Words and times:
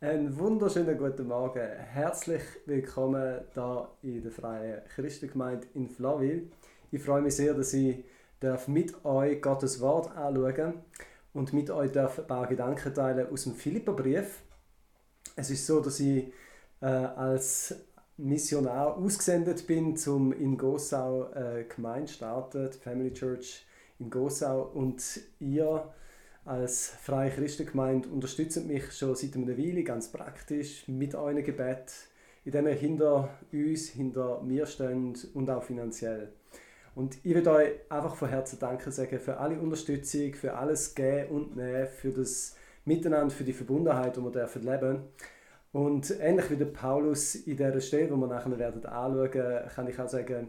Einen 0.00 0.38
wunderschönen 0.38 0.96
guten 0.96 1.26
Morgen. 1.26 1.58
Herzlich 1.58 2.42
willkommen 2.66 3.40
da 3.52 3.90
in 4.00 4.22
der 4.22 4.30
Freien 4.30 4.80
Christengemeinde 4.94 5.66
in 5.74 5.88
Flawil. 5.88 6.52
Ich 6.92 7.02
freue 7.02 7.20
mich 7.20 7.34
sehr, 7.34 7.52
dass 7.52 7.72
ich 7.72 8.04
mit 8.68 9.04
euch 9.04 9.42
Gottes 9.42 9.80
Wort 9.80 10.16
anschauen 10.16 10.74
und 11.34 11.52
mit 11.52 11.68
euch 11.70 11.98
ein 11.98 12.26
paar 12.28 12.46
Gedanken 12.46 12.94
teilen 12.94 13.28
aus 13.28 13.42
dem 13.42 13.56
Philipperbrief. 13.56 14.42
Es 15.34 15.50
ist 15.50 15.66
so, 15.66 15.80
dass 15.80 15.98
ich 15.98 16.32
äh, 16.80 16.86
als 16.86 17.74
Missionar 18.18 18.96
ausgesendet 18.96 19.66
bin, 19.66 19.98
um 20.06 20.32
in 20.32 20.56
Gossau 20.56 21.32
äh, 21.32 21.64
Gemeinde 21.64 22.06
starten, 22.06 22.70
die 22.72 22.78
Family 22.78 23.12
Church 23.12 23.66
in 23.98 24.10
Gossau 24.10 24.62
und 24.62 25.02
ihr 25.40 25.92
als 26.48 26.88
Freie 27.02 27.30
Christengemeinde 27.30 28.08
unterstützt 28.08 28.66
mich 28.66 28.90
schon 28.92 29.14
seit 29.14 29.36
einer 29.36 29.58
Weile 29.58 29.84
ganz 29.84 30.10
praktisch 30.10 30.88
mit 30.88 31.14
euren 31.14 31.44
Gebet, 31.44 31.92
indem 32.42 32.68
ihr 32.68 32.72
hinter 32.72 33.28
uns, 33.52 33.88
hinter 33.90 34.40
mir 34.40 34.64
steht 34.64 35.28
und 35.34 35.50
auch 35.50 35.62
finanziell. 35.62 36.32
Und 36.94 37.18
ich 37.22 37.34
würde 37.34 37.50
euch 37.50 37.70
einfach 37.90 38.16
von 38.16 38.30
Herzen 38.30 38.58
danken 38.58 38.90
sagen 38.90 39.18
für 39.18 39.36
alle 39.36 39.60
Unterstützung, 39.60 40.32
für 40.32 40.54
alles 40.54 40.94
Gehen 40.94 41.28
und 41.28 41.54
Nehmen, 41.54 41.86
für 41.86 42.12
das 42.12 42.56
Miteinander, 42.86 43.34
für 43.34 43.44
die 43.44 43.52
Verbundenheit, 43.52 44.16
die 44.16 44.22
wir 44.22 44.30
dürfen 44.30 44.62
leben 44.62 45.02
Und 45.72 46.18
ähnlich 46.18 46.50
wie 46.50 46.56
der 46.56 46.64
Paulus 46.64 47.34
in 47.34 47.58
dieser 47.58 47.80
Stelle, 47.82 48.06
die 48.08 48.16
wir 48.16 48.26
nachher 48.26 48.58
werden 48.58 48.86
anschauen, 48.86 49.68
kann 49.74 49.86
ich 49.86 50.00
auch 50.00 50.08
sagen, 50.08 50.48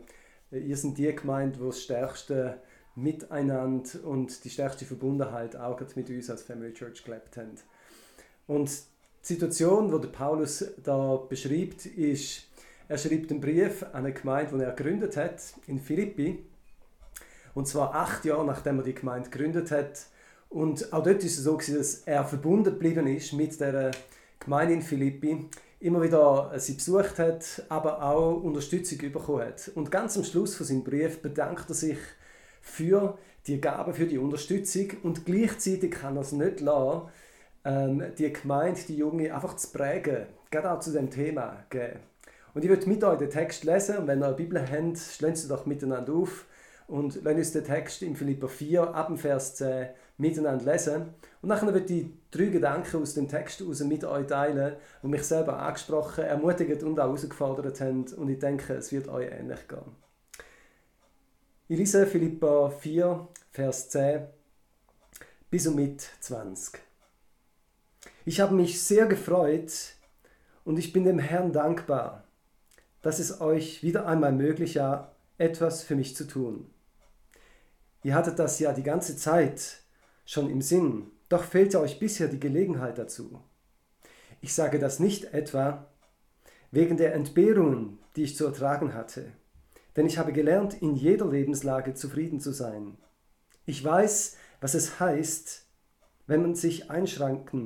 ihr 0.52 0.78
seid 0.78 0.98
die 0.98 1.14
Gemeinde, 1.14 1.60
die 1.60 1.66
das 1.66 1.84
stärkste 1.84 2.62
Miteinander 2.96 4.04
und 4.04 4.44
die 4.44 4.50
stärkste 4.50 4.86
Verbundenheit 4.86 5.56
auch 5.56 5.80
mit 5.96 6.10
uns 6.10 6.30
als 6.30 6.44
Family 6.44 6.74
Church 6.74 7.04
gelebt 7.04 7.38
haben. 7.38 7.56
Und 8.48 8.70
die 8.70 9.34
Situation, 9.34 10.02
die 10.02 10.08
Paulus 10.08 10.66
da 10.84 11.16
beschreibt, 11.18 11.86
ist, 11.86 12.48
er 12.88 12.98
schreibt 12.98 13.32
einen 13.32 13.42
Brief 13.42 13.84
an 13.84 14.06
eine 14.06 14.14
Gemeinde, 14.14 14.58
die 14.58 14.64
er 14.64 14.72
gegründet 14.72 15.16
hat 15.18 15.42
in 15.68 15.80
Philippi. 15.80 16.44
Und 17.54 17.68
zwar 17.68 17.94
acht 17.94 18.26
Jahre 18.26 18.46
nachdem 18.46 18.80
er 18.80 18.84
die 18.84 18.96
Gemeinde 18.96 19.30
gegründet 19.30 19.72
hat. 19.72 20.08
Und 20.50 20.92
auch 20.92 21.04
dort 21.04 21.24
ist 21.24 21.38
es 21.38 21.44
so, 21.44 21.58
dass 21.58 22.02
er 22.06 22.26
verbunden 22.26 22.72
geblieben 22.74 23.06
ist 23.06 23.34
mit 23.34 23.60
der 23.60 23.92
Gemeinde 24.40 24.74
in 24.74 24.82
Philippi, 24.82 25.48
immer 25.80 26.02
wieder 26.02 26.52
sie 26.58 26.74
besucht 26.74 27.20
hat, 27.20 27.64
aber 27.70 28.02
auch 28.02 28.42
Unterstützung 28.42 28.98
bekommen 29.12 29.46
hat. 29.46 29.72
Und 29.76 29.92
ganz 29.92 30.18
am 30.18 30.24
Schluss 30.24 30.56
von 30.56 30.66
seinem 30.66 30.84
Brief 30.84 31.22
bedankt 31.22 31.70
er 31.70 31.76
sich 31.76 31.98
für 32.62 33.18
die 33.48 33.62
Gabe, 33.62 33.94
für 33.94 34.06
die 34.06 34.18
Unterstützung 34.18 34.92
und 35.04 35.26
gleichzeitig 35.26 35.92
kann 35.92 36.16
er 36.16 36.22
es 36.22 36.32
nicht 36.32 36.60
lassen, 36.60 37.10
ähm, 37.66 38.04
die 38.18 38.32
Gemeinde, 38.32 38.82
die 38.88 38.98
Junge 38.98 39.34
einfach 39.34 39.56
zu 39.56 39.70
prägen, 39.72 40.28
gerade 40.52 40.72
auch 40.72 40.80
zu 40.80 40.92
dem 40.92 41.10
Thema 41.10 41.66
geben. 41.70 42.00
Und 42.54 42.64
ich 42.64 42.70
würde 42.70 42.88
mit 42.90 43.04
euch 43.04 43.18
den 43.20 43.30
Text 43.30 43.64
lesen 43.64 43.98
und 43.98 44.08
wenn 44.08 44.22
ihr 44.22 44.28
eine 44.28 44.36
Bibel 44.36 44.62
habt, 44.62 44.98
schlagt 44.98 45.38
sie 45.38 45.48
doch 45.48 45.66
miteinander 45.66 46.14
auf 46.14 46.46
und 46.88 47.16
lasst 47.24 47.38
uns 47.38 47.52
den 47.52 47.64
Text 47.64 48.02
in 48.02 48.16
Philippa 48.16 48.48
4 48.48 48.96
ab 48.96 49.08
dem 49.08 49.18
Vers 49.18 49.56
10 49.56 49.90
miteinander 50.18 50.72
lesen. 50.72 51.14
Und 51.42 51.50
nachher 51.50 51.72
würde 51.74 51.94
ich 51.94 52.08
drei 52.32 52.46
Gedanken 52.46 53.02
aus 53.02 53.14
dem 53.14 53.28
Text 53.28 53.60
heraus 53.60 53.80
mit 53.82 54.04
euch 54.04 54.28
teilen, 54.28 54.76
die 55.04 55.08
mich 55.08 55.24
selber 55.24 55.60
angesprochen, 55.60 56.24
ermutigt 56.24 56.84
und 56.84 57.00
auch 57.00 57.06
herausgefordert 57.06 57.80
haben 57.82 58.06
und 58.18 58.30
ich 58.30 58.40
denke, 58.40 58.74
es 58.74 58.92
wird 58.92 59.08
euch 59.08 59.32
ähnlich 59.32 59.68
gehen. 59.68 60.09
Ich 61.72 61.78
lese 61.78 62.08
Philippa 62.08 62.72
4, 62.72 63.28
Vers 63.52 63.90
10 63.90 64.26
bis 65.52 65.68
und 65.68 65.76
mit 65.76 66.02
20. 66.20 66.80
Ich 68.26 68.40
habe 68.40 68.56
mich 68.56 68.82
sehr 68.82 69.06
gefreut 69.06 69.72
und 70.66 70.80
ich 70.80 70.94
bin 70.94 71.04
dem 71.04 71.20
Herrn 71.20 71.54
dankbar, 71.54 72.24
dass 73.04 73.20
es 73.20 73.40
euch 73.40 73.84
wieder 73.84 74.08
einmal 74.08 74.32
möglich 74.32 74.78
war, 74.78 75.16
etwas 75.38 75.84
für 75.84 75.96
mich 75.96 76.16
zu 76.16 76.26
tun. 76.26 76.72
Ihr 78.02 78.16
hattet 78.16 78.40
das 78.40 78.58
ja 78.58 78.74
die 78.74 78.82
ganze 78.82 79.16
Zeit 79.16 79.82
schon 80.26 80.50
im 80.50 80.64
Sinn, 80.64 81.12
doch 81.30 81.44
fehlte 81.44 81.82
euch 81.82 82.00
bisher 82.00 82.30
die 82.30 82.40
Gelegenheit 82.40 82.98
dazu. 82.98 83.44
Ich 84.42 84.56
sage 84.56 84.80
das 84.80 84.98
nicht 84.98 85.36
etwa 85.36 85.86
wegen 86.72 86.98
der 86.98 87.14
Entbehrungen, 87.14 88.00
die 88.16 88.24
ich 88.24 88.36
zu 88.36 88.48
ertragen 88.48 88.96
hatte 88.96 89.34
denn 90.00 90.08
ich 90.08 90.18
habe 90.18 90.32
gelernt, 90.32 90.82
in 90.82 90.96
jeder 90.96 91.28
Lebenslage 91.28 91.94
zufrieden 91.94 92.40
zu 92.40 92.54
sein. 92.54 92.98
Ich 93.66 93.84
weiß, 93.84 94.38
was 94.62 94.74
es 94.74 95.02
heißt, 95.02 95.66
wenn 96.26 96.42
man 96.42 96.56
sich 96.56 96.90
einschränken 96.90 97.66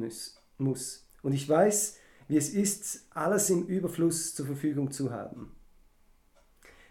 muss. 0.58 1.08
Und 1.22 1.32
ich 1.32 1.48
weiß, 1.48 2.00
wie 2.28 2.38
es 2.38 2.50
ist, 2.50 3.06
alles 3.12 3.52
im 3.52 3.68
Überfluss 3.68 4.34
zur 4.34 4.48
Verfügung 4.48 4.90
zu 4.90 5.12
haben. 5.12 5.56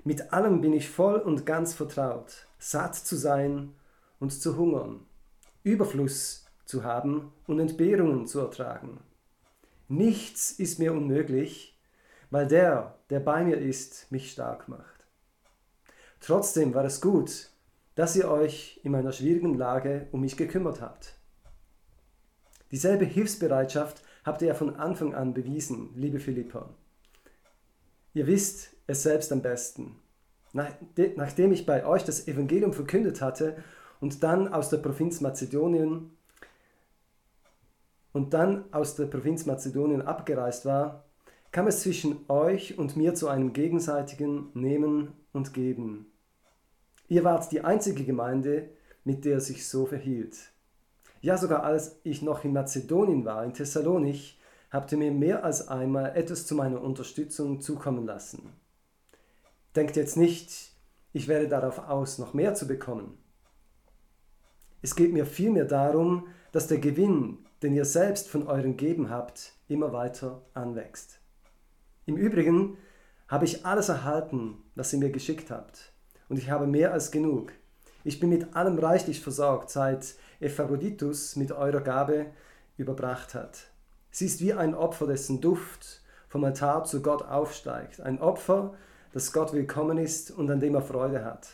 Mit 0.04 0.32
allem 0.32 0.60
bin 0.60 0.74
ich 0.74 0.88
voll 0.88 1.18
und 1.18 1.44
ganz 1.44 1.74
vertraut, 1.74 2.46
satt 2.60 2.94
zu 2.94 3.16
sein 3.16 3.74
und 4.20 4.30
zu 4.30 4.56
hungern, 4.56 5.00
Überfluss 5.64 6.46
zu 6.66 6.84
haben 6.84 7.32
und 7.48 7.58
Entbehrungen 7.58 8.28
zu 8.28 8.38
ertragen. 8.38 9.00
Nichts 9.88 10.52
ist 10.52 10.78
mir 10.78 10.92
unmöglich, 10.92 11.76
weil 12.30 12.46
der, 12.46 12.96
der 13.10 13.18
bei 13.18 13.42
mir 13.42 13.58
ist, 13.58 14.06
mich 14.12 14.30
stark 14.30 14.68
macht. 14.68 15.01
Trotzdem 16.24 16.72
war 16.72 16.84
es 16.84 17.00
gut, 17.00 17.50
dass 17.96 18.14
ihr 18.14 18.30
euch 18.30 18.80
in 18.84 18.92
meiner 18.92 19.10
schwierigen 19.10 19.54
Lage 19.54 20.06
um 20.12 20.20
mich 20.20 20.36
gekümmert 20.36 20.80
habt. 20.80 21.16
Dieselbe 22.70 23.04
Hilfsbereitschaft 23.04 24.02
habt 24.24 24.40
ihr 24.40 24.48
ja 24.48 24.54
von 24.54 24.76
Anfang 24.76 25.14
an 25.14 25.34
bewiesen, 25.34 25.90
liebe 25.96 26.20
Philippa. 26.20 26.70
Ihr 28.14 28.28
wisst 28.28 28.70
es 28.86 29.02
selbst 29.02 29.32
am 29.32 29.42
besten. 29.42 29.96
Nachdem 30.52 31.50
ich 31.50 31.66
bei 31.66 31.84
euch 31.84 32.04
das 32.04 32.28
Evangelium 32.28 32.72
verkündet 32.72 33.20
hatte 33.20 33.56
und 34.00 34.22
dann 34.22 34.46
aus 34.46 34.70
der 34.70 34.76
Provinz 34.78 35.20
Mazedonien 35.20 36.10
und 38.12 38.32
dann 38.32 38.72
aus 38.72 38.94
der 38.94 39.06
Provinz 39.06 39.44
Mazedonien 39.44 40.02
abgereist 40.02 40.66
war, 40.66 41.04
kam 41.50 41.66
es 41.66 41.80
zwischen 41.80 42.20
euch 42.28 42.78
und 42.78 42.96
mir 42.96 43.14
zu 43.14 43.28
einem 43.28 43.52
gegenseitigen 43.52 44.50
Nehmen 44.54 45.14
und 45.32 45.52
Geben. 45.52 46.11
Ihr 47.12 47.24
wart 47.24 47.52
die 47.52 47.60
einzige 47.60 48.04
Gemeinde, 48.04 48.70
mit 49.04 49.26
der 49.26 49.34
er 49.34 49.40
sich 49.42 49.68
so 49.68 49.84
verhielt. 49.84 50.34
Ja, 51.20 51.36
sogar 51.36 51.62
als 51.62 52.00
ich 52.04 52.22
noch 52.22 52.42
in 52.42 52.54
Mazedonien 52.54 53.26
war, 53.26 53.44
in 53.44 53.52
Thessalonich, 53.52 54.40
habt 54.70 54.92
ihr 54.92 54.96
mir 54.96 55.12
mehr 55.12 55.44
als 55.44 55.68
einmal 55.68 56.16
etwas 56.16 56.46
zu 56.46 56.54
meiner 56.54 56.80
Unterstützung 56.80 57.60
zukommen 57.60 58.06
lassen. 58.06 58.54
Denkt 59.76 59.96
jetzt 59.96 60.16
nicht, 60.16 60.72
ich 61.12 61.28
wäre 61.28 61.48
darauf 61.48 61.80
aus, 61.80 62.16
noch 62.16 62.32
mehr 62.32 62.54
zu 62.54 62.66
bekommen. 62.66 63.18
Es 64.80 64.96
geht 64.96 65.12
mir 65.12 65.26
vielmehr 65.26 65.66
darum, 65.66 66.28
dass 66.50 66.66
der 66.66 66.78
Gewinn, 66.78 67.44
den 67.62 67.74
ihr 67.74 67.84
selbst 67.84 68.26
von 68.26 68.46
euren 68.46 68.78
Geben 68.78 69.10
habt, 69.10 69.52
immer 69.68 69.92
weiter 69.92 70.40
anwächst. 70.54 71.20
Im 72.06 72.16
Übrigen 72.16 72.78
habe 73.28 73.44
ich 73.44 73.66
alles 73.66 73.90
erhalten, 73.90 74.62
was 74.76 74.94
ihr 74.94 74.98
mir 74.98 75.10
geschickt 75.10 75.50
habt 75.50 75.91
und 76.32 76.38
ich 76.38 76.48
habe 76.48 76.66
mehr 76.66 76.94
als 76.94 77.10
genug. 77.10 77.52
Ich 78.04 78.18
bin 78.18 78.30
mit 78.30 78.56
allem 78.56 78.78
reichlich 78.78 79.20
versorgt, 79.20 79.68
seit 79.68 80.14
Epaphroditus 80.40 81.36
mit 81.36 81.52
eurer 81.52 81.82
Gabe 81.82 82.24
überbracht 82.78 83.34
hat. 83.34 83.66
Sie 84.10 84.24
ist 84.24 84.40
wie 84.40 84.54
ein 84.54 84.74
Opfer, 84.74 85.06
dessen 85.06 85.42
Duft 85.42 86.00
vom 86.30 86.42
Altar 86.44 86.84
zu 86.84 87.02
Gott 87.02 87.20
aufsteigt. 87.20 88.00
Ein 88.00 88.18
Opfer, 88.18 88.72
das 89.12 89.34
Gott 89.34 89.52
willkommen 89.52 89.98
ist 89.98 90.30
und 90.30 90.50
an 90.50 90.58
dem 90.58 90.74
er 90.74 90.80
Freude 90.80 91.22
hat. 91.22 91.48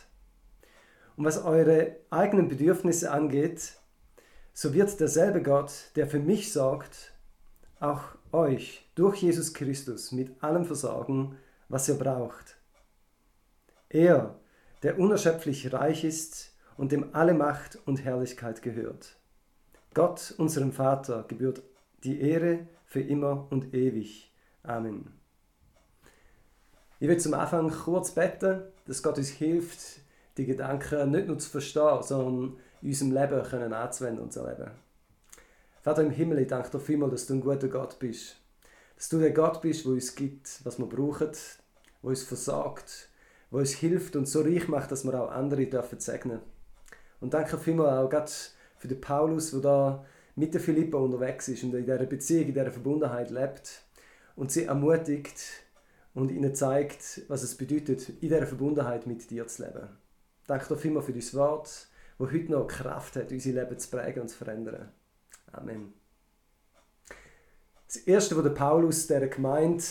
Und 1.17 1.25
was 1.25 1.43
eure 1.43 1.97
eigenen 2.09 2.47
Bedürfnisse 2.47 3.11
angeht, 3.11 3.73
so 4.53 4.73
wird 4.73 4.97
derselbe 4.97 5.43
Gott, 5.43 5.91
der 5.97 6.07
für 6.07 6.19
mich 6.19 6.53
sorgt, 6.53 7.11
auch 7.81 8.03
euch 8.31 8.89
durch 8.95 9.17
Jesus 9.17 9.53
Christus 9.53 10.13
mit 10.13 10.41
allem 10.41 10.63
versorgen, 10.63 11.35
was 11.67 11.89
ihr 11.89 11.95
braucht. 11.95 12.55
Er 13.89 14.39
der 14.83 14.99
unerschöpflich 14.99 15.73
reich 15.73 16.03
ist 16.03 16.53
und 16.77 16.91
dem 16.91 17.13
alle 17.13 17.33
Macht 17.33 17.77
und 17.85 18.03
Herrlichkeit 18.03 18.61
gehört. 18.61 19.17
Gott, 19.93 20.33
unserem 20.37 20.71
Vater, 20.71 21.25
gebührt 21.27 21.61
die 22.03 22.21
Ehre 22.21 22.67
für 22.85 23.01
immer 23.01 23.47
und 23.49 23.73
ewig. 23.73 24.31
Amen. 24.63 25.11
Ich 26.99 27.07
will 27.07 27.17
zum 27.17 27.33
Anfang 27.33 27.69
kurz 27.69 28.11
beten, 28.11 28.61
dass 28.85 29.03
Gott 29.03 29.17
uns 29.17 29.29
hilft, 29.29 30.01
die 30.37 30.45
Gedanken 30.45 31.11
nicht 31.11 31.27
nur 31.27 31.37
zu 31.37 31.49
verstehen, 31.49 32.01
sondern 32.01 32.57
in 32.81 32.89
unserem 32.89 33.11
Leben 33.11 33.43
können 33.43 33.73
anzuwenden 33.73 34.23
und 34.23 34.33
zu 34.33 34.45
leben. 34.45 34.71
Vater 35.81 36.03
im 36.03 36.11
Himmel, 36.11 36.39
ich 36.39 36.47
danke 36.47 36.69
dir 36.69 36.79
vielmals, 36.79 37.11
dass 37.11 37.27
du 37.27 37.35
ein 37.35 37.41
guter 37.41 37.67
Gott 37.67 37.99
bist. 37.99 38.37
Dass 38.95 39.09
du 39.09 39.19
der 39.19 39.31
Gott 39.31 39.61
bist, 39.61 39.85
der 39.85 39.93
uns 39.93 40.15
gibt, 40.15 40.65
was 40.65 40.77
wir 40.77 40.87
brauchen, 40.87 41.31
der 41.31 42.09
uns 42.09 42.23
versorgt, 42.23 43.08
wo 43.51 43.57
uns 43.57 43.73
hilft 43.73 44.15
und 44.15 44.27
so 44.27 44.41
reich 44.41 44.67
macht, 44.67 44.91
dass 44.91 45.03
wir 45.03 45.19
auch 45.19 45.31
andere 45.31 45.65
dürfen 45.65 45.99
segnen. 45.99 46.39
Und 47.19 47.33
danke 47.33 47.57
vielmals 47.57 47.91
auch 47.91 48.09
Gott 48.09 48.53
für 48.77 48.87
den 48.87 49.01
Paulus, 49.01 49.51
der 49.51 49.59
da 49.59 50.05
mit 50.35 50.53
der 50.53 50.61
Philippa 50.61 50.97
unterwegs 50.97 51.47
ist 51.49 51.63
und 51.63 51.73
in 51.73 51.85
dieser 51.85 52.05
Beziehung, 52.05 52.47
in 52.47 52.53
dieser 52.53 52.71
Verbundenheit 52.71 53.29
lebt 53.29 53.83
und 54.35 54.51
sie 54.51 54.63
ermutigt 54.63 55.41
und 56.13 56.31
ihnen 56.31 56.55
zeigt, 56.55 57.23
was 57.27 57.43
es 57.43 57.55
bedeutet, 57.55 58.09
in 58.09 58.29
dieser 58.29 58.47
Verbundenheit 58.47 59.05
mit 59.05 59.29
dir 59.29 59.47
zu 59.47 59.63
leben. 59.63 59.89
Danke 60.47 60.67
dir 60.67 60.77
vielmals 60.77 61.05
für 61.05 61.13
dein 61.13 61.33
Wort, 61.33 61.87
das 62.17 62.31
heute 62.31 62.51
noch 62.51 62.67
Kraft 62.67 63.15
hat, 63.17 63.31
unser 63.31 63.51
Leben 63.51 63.77
zu 63.77 63.89
prägen 63.89 64.21
und 64.21 64.29
zu 64.29 64.37
verändern. 64.37 64.91
Amen. 65.51 65.93
Das 67.87 67.97
Erste, 67.97 68.35
was 68.35 68.43
der 68.43 68.51
Paulus 68.51 69.07
der 69.07 69.27
Gemeinde 69.27 69.83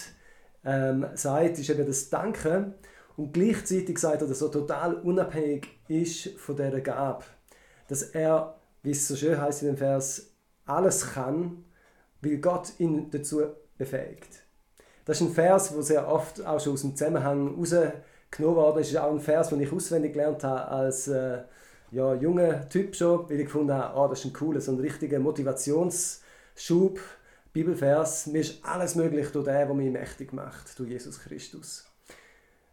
ähm, 0.65 1.07
sagt, 1.15 1.59
ist 1.59 1.69
eben 1.69 1.87
das 1.87 2.09
Danken 2.09 2.75
und 3.19 3.33
gleichzeitig 3.33 3.99
sagt 3.99 4.23
er, 4.23 4.29
dass 4.29 4.43
er 4.43 4.51
total 4.53 4.95
unabhängig 4.95 5.67
ist 5.89 6.39
von 6.39 6.55
dieser 6.55 6.81
Gabe. 6.81 7.25
Dass 7.89 8.03
er, 8.03 8.55
wie 8.85 8.93
es 8.93 9.09
so 9.09 9.17
schön 9.17 9.41
heißt 9.41 9.63
in 9.63 9.69
dem 9.71 9.77
Vers, 9.77 10.31
alles 10.65 11.15
kann, 11.15 11.65
weil 12.23 12.39
Gott 12.39 12.79
ihn 12.79 13.11
dazu 13.11 13.43
befähigt. 13.77 14.45
Das 15.05 15.21
ist 15.21 15.27
ein 15.27 15.35
Vers, 15.35 15.73
der 15.73 15.83
sehr 15.83 16.07
oft 16.07 16.47
auch 16.47 16.61
schon 16.61 16.75
aus 16.75 16.83
dem 16.83 16.95
Zusammenhang 16.95 17.57
rausgenommen 17.57 18.57
worden 18.57 18.83
ist. 18.83 18.95
Das 18.95 19.01
ist 19.01 19.01
auch 19.01 19.13
ein 19.13 19.21
Vers, 19.21 19.49
den 19.49 19.63
ich 19.63 19.73
auswendig 19.73 20.13
gelernt 20.13 20.45
habe 20.45 20.69
als 20.69 21.09
äh, 21.09 21.43
ja, 21.91 22.15
junger 22.15 22.69
Typ 22.69 22.95
schon, 22.95 23.29
weil 23.29 23.41
ich 23.41 23.47
gefunden 23.47 23.73
habe, 23.73 23.99
oh, 23.99 24.07
das 24.07 24.21
ist 24.21 24.27
ein 24.27 24.33
cooler, 24.33 24.61
so 24.61 24.71
ein 24.71 24.79
richtiger 24.79 25.19
Motivationsschub, 25.19 27.01
Bibelvers. 27.53 28.29
Mir 28.29 28.43
ist 28.43 28.65
alles 28.65 28.95
möglich 28.95 29.31
durch 29.33 29.47
den, 29.47 29.55
der 29.55 29.75
mich 29.75 29.91
mächtig 29.91 30.33
macht, 30.33 30.79
durch 30.79 30.91
Jesus 30.91 31.19
Christus. 31.19 31.85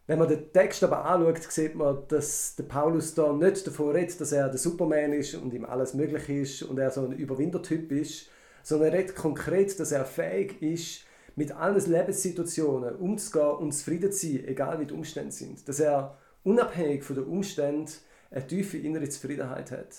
Wenn 0.07 0.19
man 0.19 0.27
den 0.27 0.51
Text 0.53 0.83
aber 0.83 1.03
anschaut, 1.03 1.51
sieht 1.51 1.73
man, 1.73 2.07
dass 2.07 2.55
der 2.55 2.65
Paulus 2.65 3.15
da 3.15 3.33
nicht 3.33 3.65
davon 3.65 3.95
redet, 3.95 4.21
dass 4.21 4.31
er 4.31 4.49
der 4.49 4.59
Superman 4.59 5.13
ist 5.13 5.33
und 5.33 5.53
ihm 5.53 5.65
alles 5.65 5.95
möglich 5.95 6.29
ist 6.29 6.63
und 6.63 6.77
er 6.77 6.91
so 6.91 7.05
ein 7.05 7.11
Überwintertyp 7.13 7.91
ist, 7.91 8.29
sondern 8.61 8.89
er 8.89 8.99
redet 8.99 9.15
konkret, 9.15 9.79
dass 9.79 9.91
er 9.91 10.05
fähig 10.05 10.61
ist, 10.61 11.05
mit 11.35 11.51
allen 11.51 11.91
Lebenssituationen 11.91 12.95
umzugehen 12.95 13.57
und 13.57 13.71
zufrieden 13.71 14.11
zu 14.11 14.27
sein, 14.27 14.45
egal 14.45 14.79
wie 14.79 14.85
die 14.85 14.93
Umstände 14.93 15.31
sind. 15.31 15.67
Dass 15.67 15.79
er 15.79 16.17
unabhängig 16.43 17.03
von 17.03 17.15
den 17.15 17.25
Umständen 17.25 17.91
eine 18.31 18.47
tiefe 18.47 18.77
innere 18.77 19.09
Zufriedenheit 19.09 19.71
hat. 19.71 19.95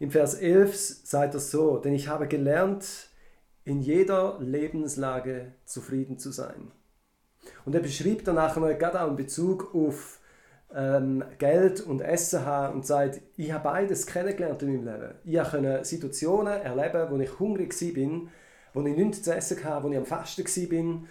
Im 0.00 0.10
Vers 0.10 0.34
11 0.34 0.76
sagt 1.04 1.34
er 1.34 1.40
so, 1.40 1.78
denn 1.78 1.94
ich 1.94 2.08
habe 2.08 2.26
gelernt, 2.26 3.08
in 3.64 3.80
jeder 3.80 4.38
Lebenslage 4.40 5.54
zufrieden 5.64 6.18
zu 6.18 6.32
sein. 6.32 6.72
Und 7.64 7.74
er 7.74 7.80
beschreibt 7.80 8.26
danach 8.26 8.56
noch 8.56 8.78
gerade 8.78 9.00
auch 9.00 9.08
in 9.08 9.16
Bezug 9.16 9.74
auf 9.74 10.20
ähm, 10.74 11.22
Geld 11.38 11.80
und 11.80 12.00
Essen 12.00 12.44
haben 12.44 12.76
und 12.76 12.86
sagt, 12.86 13.20
ich 13.36 13.52
habe 13.52 13.64
beides 13.64 14.06
kennengelernt 14.06 14.62
in 14.62 14.84
meinem 14.84 15.00
Leben. 15.00 15.14
Ich 15.24 15.50
konnte 15.50 15.84
Situationen 15.84 16.60
erleben, 16.62 17.10
wo 17.10 17.18
ich 17.18 17.38
hungrig 17.38 17.74
war, 17.80 18.28
wo 18.74 18.86
ich 18.86 18.96
nichts 18.96 19.22
zu 19.22 19.34
essen 19.34 19.62
hatte, 19.64 19.84
wo 19.84 19.90
ich 19.90 19.96
am 19.96 20.06
Fasten 20.06 20.44
war. 20.44 21.02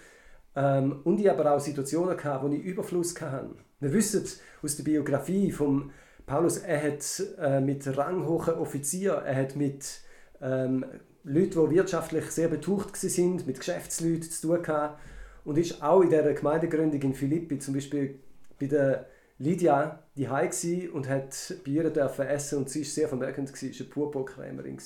Ähm, 0.54 1.00
und 1.04 1.20
ich 1.20 1.30
aber 1.30 1.54
auch 1.54 1.60
Situationen 1.60 2.22
hatte, 2.22 2.44
wo 2.44 2.52
ich 2.52 2.64
Überfluss 2.64 3.20
hatte. 3.22 3.56
Wir 3.80 3.94
wissen 3.94 4.26
aus 4.62 4.76
der 4.76 4.84
Biografie 4.84 5.52
von 5.52 5.92
Paulus, 6.26 6.58
er 6.60 6.84
hat 6.84 7.24
äh, 7.40 7.62
mit 7.62 7.98
ranghohen 7.98 8.56
Offizieren, 8.56 9.26
er 9.26 9.36
hat 9.36 9.56
mit 9.56 10.02
ähm, 10.42 10.86
Leuten, 11.24 11.70
die 11.70 11.76
wirtschaftlich 11.76 12.26
sehr 12.32 12.48
betucht 12.48 13.02
waren, 13.04 13.44
mit 13.46 13.60
Geschäftsleuten 13.60 14.24
zu 14.24 14.48
tun 14.48 14.64
gehabt 14.64 15.00
und 15.46 15.58
ist 15.58 15.82
auch 15.82 16.02
in 16.02 16.10
der 16.10 16.34
Gemeindegründung 16.34 17.02
in 17.02 17.14
Philippi 17.14 17.60
zum 17.60 17.74
Beispiel 17.74 18.20
bei 18.60 18.68
der 18.68 19.08
Lydia 19.38 20.00
die 20.16 20.28
und 20.90 21.10
hat 21.10 21.56
bei 21.66 21.72
ihr 21.72 21.90
dürfen 21.90 22.28
essen 22.28 22.60
und 22.60 22.70
sie 22.70 22.82
ist 22.82 22.94
sehr 22.94 23.08
vermögend 23.08 23.52
gewesen, 23.52 23.72
ist 23.72 23.82
eine 23.82 23.90
Purpurkrämerin 23.90 24.78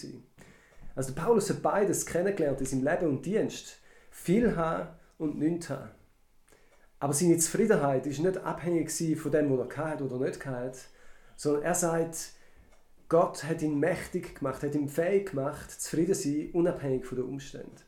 Also 0.96 1.14
der 1.14 1.22
Paulus 1.22 1.50
hat 1.50 1.62
beides 1.62 2.06
kennengelernt 2.06 2.62
in 2.62 2.66
seinem 2.66 2.84
Leben 2.86 3.08
und 3.10 3.26
Dienst. 3.26 3.80
Viel 4.12 4.56
haben 4.56 4.88
und 5.18 5.38
nichts 5.38 5.70
haben. 5.70 5.92
Aber 7.00 7.14
seine 7.14 7.38
Zufriedenheit 7.38 8.08
ist 8.08 8.20
nicht 8.20 8.38
abhängig 8.38 8.90
von 9.18 9.32
dem, 9.32 9.58
was 9.58 9.68
er 9.76 9.86
hat 9.86 10.02
oder 10.02 10.20
nicht 10.20 10.46
hat, 10.46 10.78
sondern 11.36 11.64
er 11.64 11.76
sagt, 11.76 12.32
Gott 13.10 13.44
hat 13.44 13.62
ihn 13.62 13.80
mächtig 13.80 14.36
gemacht, 14.36 14.64
hat 14.64 14.74
ihn 14.74 14.90
fähig 14.90 15.32
gemacht, 15.32 15.70
zufrieden 15.70 16.16
zu 16.16 16.30
sein, 16.30 16.50
unabhängig 16.54 17.06
von 17.06 17.18
den 17.18 17.28
Umständen. 17.28 17.82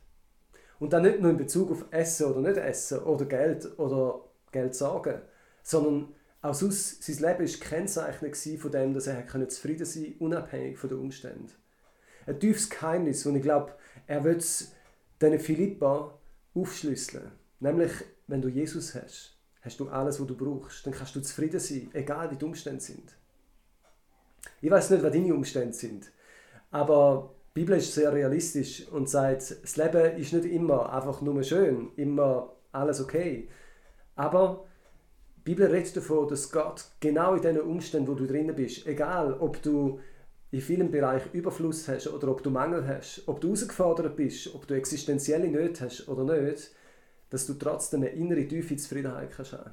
Und 0.78 0.92
dann 0.92 1.02
nicht 1.02 1.20
nur 1.20 1.30
in 1.30 1.36
Bezug 1.36 1.70
auf 1.70 1.84
Essen 1.90 2.26
oder 2.26 2.40
nicht 2.40 2.56
Essen 2.56 3.00
oder 3.00 3.24
Geld 3.24 3.78
oder 3.78 4.20
Geld 4.52 4.74
sagen, 4.74 5.20
sondern 5.62 6.14
auch 6.40 6.54
sonst, 6.54 7.02
sein 7.02 7.16
Leben 7.16 7.46
war 7.46 7.58
gekennzeichnet 7.58 8.36
von 8.60 8.70
dem, 8.70 8.94
dass 8.94 9.08
er 9.08 9.26
zufrieden 9.48 9.84
sein 9.84 10.04
konnte, 10.04 10.24
unabhängig 10.24 10.78
von 10.78 10.88
den 10.88 10.98
Umständen. 11.00 11.50
Ein 12.26 12.38
tiefes 12.38 12.70
Geheimnis, 12.70 13.26
und 13.26 13.36
ich 13.36 13.42
glaube, 13.42 13.72
er 14.06 14.22
will 14.22 14.36
es 14.36 14.72
diesen 15.20 15.40
Philippa 15.40 16.16
aufschlüsseln. 16.54 17.32
Nämlich, 17.60 17.90
wenn 18.28 18.40
du 18.40 18.48
Jesus 18.48 18.94
hast, 18.94 19.36
hast 19.62 19.80
du 19.80 19.88
alles, 19.88 20.20
was 20.20 20.26
du 20.26 20.36
brauchst. 20.36 20.86
Dann 20.86 20.94
kannst 20.94 21.16
du 21.16 21.20
zufrieden 21.20 21.58
sein, 21.58 21.90
egal 21.92 22.30
wie 22.30 22.36
die 22.36 22.44
Umstände 22.44 22.80
sind. 22.80 23.16
Ich 24.60 24.70
weiß 24.70 24.90
nicht, 24.90 25.02
was 25.02 25.12
deine 25.12 25.34
Umstände 25.34 25.74
sind, 25.74 26.12
aber 26.70 27.34
die 27.54 27.60
Bibel 27.60 27.78
ist 27.78 27.94
sehr 27.94 28.12
realistisch 28.12 28.86
und 28.88 29.08
sagt, 29.08 29.62
das 29.62 29.76
Leben 29.76 30.16
ist 30.16 30.32
nicht 30.32 30.44
immer 30.44 30.92
einfach 30.92 31.20
nur 31.22 31.42
schön, 31.42 31.90
immer 31.96 32.54
alles 32.72 33.00
okay. 33.00 33.48
Aber 34.14 34.66
die 35.38 35.54
Bibel 35.54 35.66
redet 35.66 35.96
davon, 35.96 36.28
dass 36.28 36.52
Gott 36.52 36.84
genau 37.00 37.34
in 37.34 37.42
den 37.42 37.60
Umständen, 37.60 38.08
wo 38.08 38.14
du 38.14 38.26
drinnen 38.26 38.54
bist, 38.54 38.86
egal 38.86 39.34
ob 39.34 39.62
du 39.62 39.98
in 40.50 40.60
vielen 40.60 40.90
Bereichen 40.90 41.32
Überfluss 41.32 41.88
hast 41.88 42.08
oder 42.08 42.28
ob 42.28 42.42
du 42.42 42.50
Mangel 42.50 42.86
hast, 42.86 43.22
ob 43.26 43.40
du 43.40 43.48
herausgefordert 43.48 44.16
bist, 44.16 44.54
ob 44.54 44.66
du 44.66 44.74
existenzielle 44.74 45.48
Nöte 45.48 45.84
hast 45.84 46.08
oder 46.08 46.24
nicht, 46.24 46.70
dass 47.30 47.46
du 47.46 47.54
trotzdem 47.54 48.02
eine 48.02 48.10
innere 48.10 48.46
tiefe 48.46 48.76
Zufriedenheit 48.76 49.30
kannst 49.34 49.52
haben. 49.52 49.72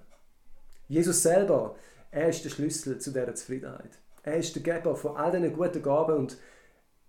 Jesus 0.87 1.23
selber, 1.23 1.75
er 2.11 2.29
ist 2.29 2.43
der 2.43 2.49
Schlüssel 2.49 2.99
zu 2.99 3.11
dieser 3.11 3.35
Zufriedenheit. 3.35 3.91
Er 4.23 4.37
ist 4.37 4.55
der 4.55 4.63
Geber 4.63 4.95
von 4.95 5.15
all 5.17 5.31
diesen 5.31 5.53
guten 5.53 5.81
Gaben 5.81 6.17
und 6.17 6.37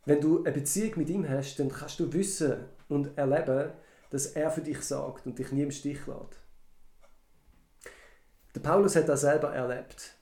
wenn 0.07 0.21
du 0.21 0.45
eine 0.45 0.53
Beziehung 0.53 0.93
mit 0.97 1.11
ihm 1.11 1.29
hast, 1.29 1.59
dann 1.59 1.69
kannst 1.69 1.99
du 1.99 2.13
wissen 2.13 2.65
und 2.89 3.19
erleben, 3.19 3.73
dass 4.11 4.27
er 4.27 4.51
für 4.51 4.61
dich 4.61 4.81
sorgt 4.81 5.27
und 5.27 5.39
dich 5.39 5.51
nie 5.51 5.65
im 5.65 5.73
Stich 5.73 6.07
lässt. 6.07 6.41
Der 8.55 8.61
Paulus 8.61 8.95
hat 8.95 9.09
das 9.09 9.23
selber 9.23 9.53
erlebt. 9.53 10.15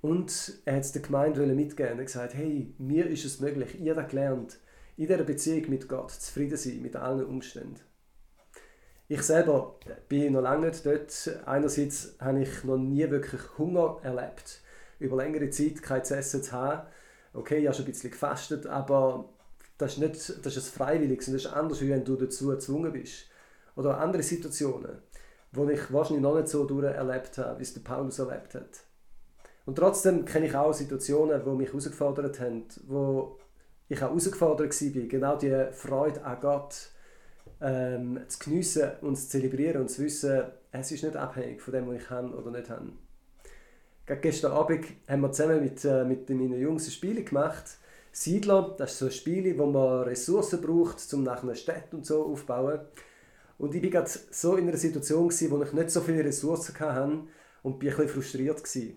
Und 0.00 0.60
er 0.64 0.76
hat 0.76 0.84
es 0.84 0.92
der 0.92 1.02
Gemeinde 1.02 1.44
mitgeben. 1.46 1.98
Hat 1.98 2.06
gesagt, 2.06 2.34
hey, 2.34 2.72
mir 2.78 3.06
ist 3.06 3.24
es 3.24 3.40
möglich, 3.40 3.80
ihr 3.80 3.96
habt 3.96 4.10
gelernt, 4.10 4.58
in 4.96 5.08
dieser 5.08 5.24
Beziehung 5.24 5.68
mit 5.68 5.88
Gott 5.88 6.12
zufrieden 6.12 6.56
sein 6.56 6.80
mit 6.80 6.94
allen 6.94 7.26
Umständen. 7.26 7.80
Ich 9.08 9.22
selber 9.22 9.78
bin 10.08 10.32
noch 10.32 10.40
lange 10.40 10.68
nicht 10.68 10.86
dort. 10.86 11.38
Einerseits 11.46 12.16
habe 12.20 12.42
ich 12.42 12.64
noch 12.64 12.78
nie 12.78 13.10
wirklich 13.10 13.42
Hunger 13.58 13.98
erlebt, 14.02 14.60
über 15.00 15.16
längere 15.16 15.50
Zeit 15.50 15.82
kein 15.82 16.02
essen 16.02 16.42
zu 16.42 16.52
haben 16.52 16.86
okay, 17.34 17.58
ich 17.58 17.66
habe 17.66 17.74
schon 17.74 17.84
ein 17.84 17.92
bisschen 17.92 18.10
gefastet, 18.10 18.66
aber 18.66 19.31
das 19.82 19.94
ist 19.94 19.98
nicht 19.98 20.46
das 20.46 20.56
ist 20.56 20.68
freiwillig, 20.68 21.18
das 21.18 21.28
ist 21.28 21.46
anders, 21.46 21.80
wie 21.80 21.90
wenn 21.90 22.04
du 22.04 22.16
dazu 22.16 22.48
gezwungen 22.48 22.92
bist. 22.92 23.26
Oder 23.76 23.98
andere 23.98 24.22
Situationen, 24.22 24.98
wo 25.52 25.68
ich 25.68 25.92
wahrscheinlich 25.92 26.22
noch 26.22 26.36
nicht 26.36 26.48
so 26.48 26.64
durch 26.64 26.84
erlebt 26.84 27.36
habe, 27.38 27.58
wie 27.58 27.62
es 27.62 27.74
der 27.74 27.80
Paulus 27.80 28.18
erlebt 28.18 28.54
hat. 28.54 28.84
Und 29.64 29.76
trotzdem 29.76 30.24
kenne 30.24 30.46
ich 30.46 30.54
auch 30.54 30.72
Situationen, 30.72 31.44
wo 31.44 31.54
mich 31.54 31.68
herausgefordert 31.68 32.40
haben, 32.40 32.64
wo 32.86 33.38
ich 33.88 33.98
auch 33.98 34.08
herausgefordert 34.08 34.80
war, 34.80 35.02
genau 35.08 35.36
die 35.36 35.66
Freude 35.72 36.24
an 36.24 36.38
Gott 36.40 36.90
ähm, 37.60 38.20
zu 38.28 38.38
geniessen 38.38 38.90
und 39.00 39.16
zu 39.16 39.28
zelebrieren 39.28 39.82
und 39.82 39.88
zu 39.88 40.02
wissen, 40.02 40.44
es 40.72 40.90
ist 40.92 41.04
nicht 41.04 41.16
abhängig 41.16 41.60
von 41.60 41.74
dem, 41.74 41.88
was 41.88 41.96
ich 41.96 42.10
habe 42.10 42.34
oder 42.34 42.50
nicht 42.50 42.70
habe. 42.70 42.92
Gerade 44.06 44.20
gestern 44.20 44.52
Abend 44.52 44.86
haben 45.08 45.20
wir 45.20 45.32
zusammen 45.32 45.62
mit, 45.62 45.84
äh, 45.84 46.04
mit 46.04 46.28
meinen 46.28 46.60
Jungs 46.60 46.86
ein 46.86 46.90
Spiel 46.90 47.22
gemacht. 47.24 47.78
Siedler, 48.12 48.74
das 48.78 48.92
ist 48.92 48.98
so 48.98 49.06
ein 49.06 49.10
Spiel, 49.10 49.58
wo 49.58 49.66
man 49.66 50.02
Ressourcen 50.02 50.60
braucht, 50.60 51.12
um 51.14 51.22
nach 51.22 51.42
einer 51.42 51.54
Stadt 51.54 51.92
und 51.92 52.04
so 52.04 52.26
aufzubauen. 52.26 52.80
Und 53.58 53.74
ich 53.74 53.82
war 53.82 53.90
gerade 53.90 54.10
so 54.30 54.56
in 54.56 54.68
einer 54.68 54.76
Situation, 54.76 55.28
gewesen, 55.28 55.50
wo 55.50 55.62
ich 55.62 55.72
nicht 55.72 55.90
so 55.90 56.02
viele 56.02 56.24
Ressourcen 56.24 56.78
hatte 56.78 57.20
und 57.62 57.78
bin 57.78 57.88
ein 57.88 57.96
bisschen 57.96 58.08
frustriert. 58.08 58.62
Gewesen. 58.62 58.96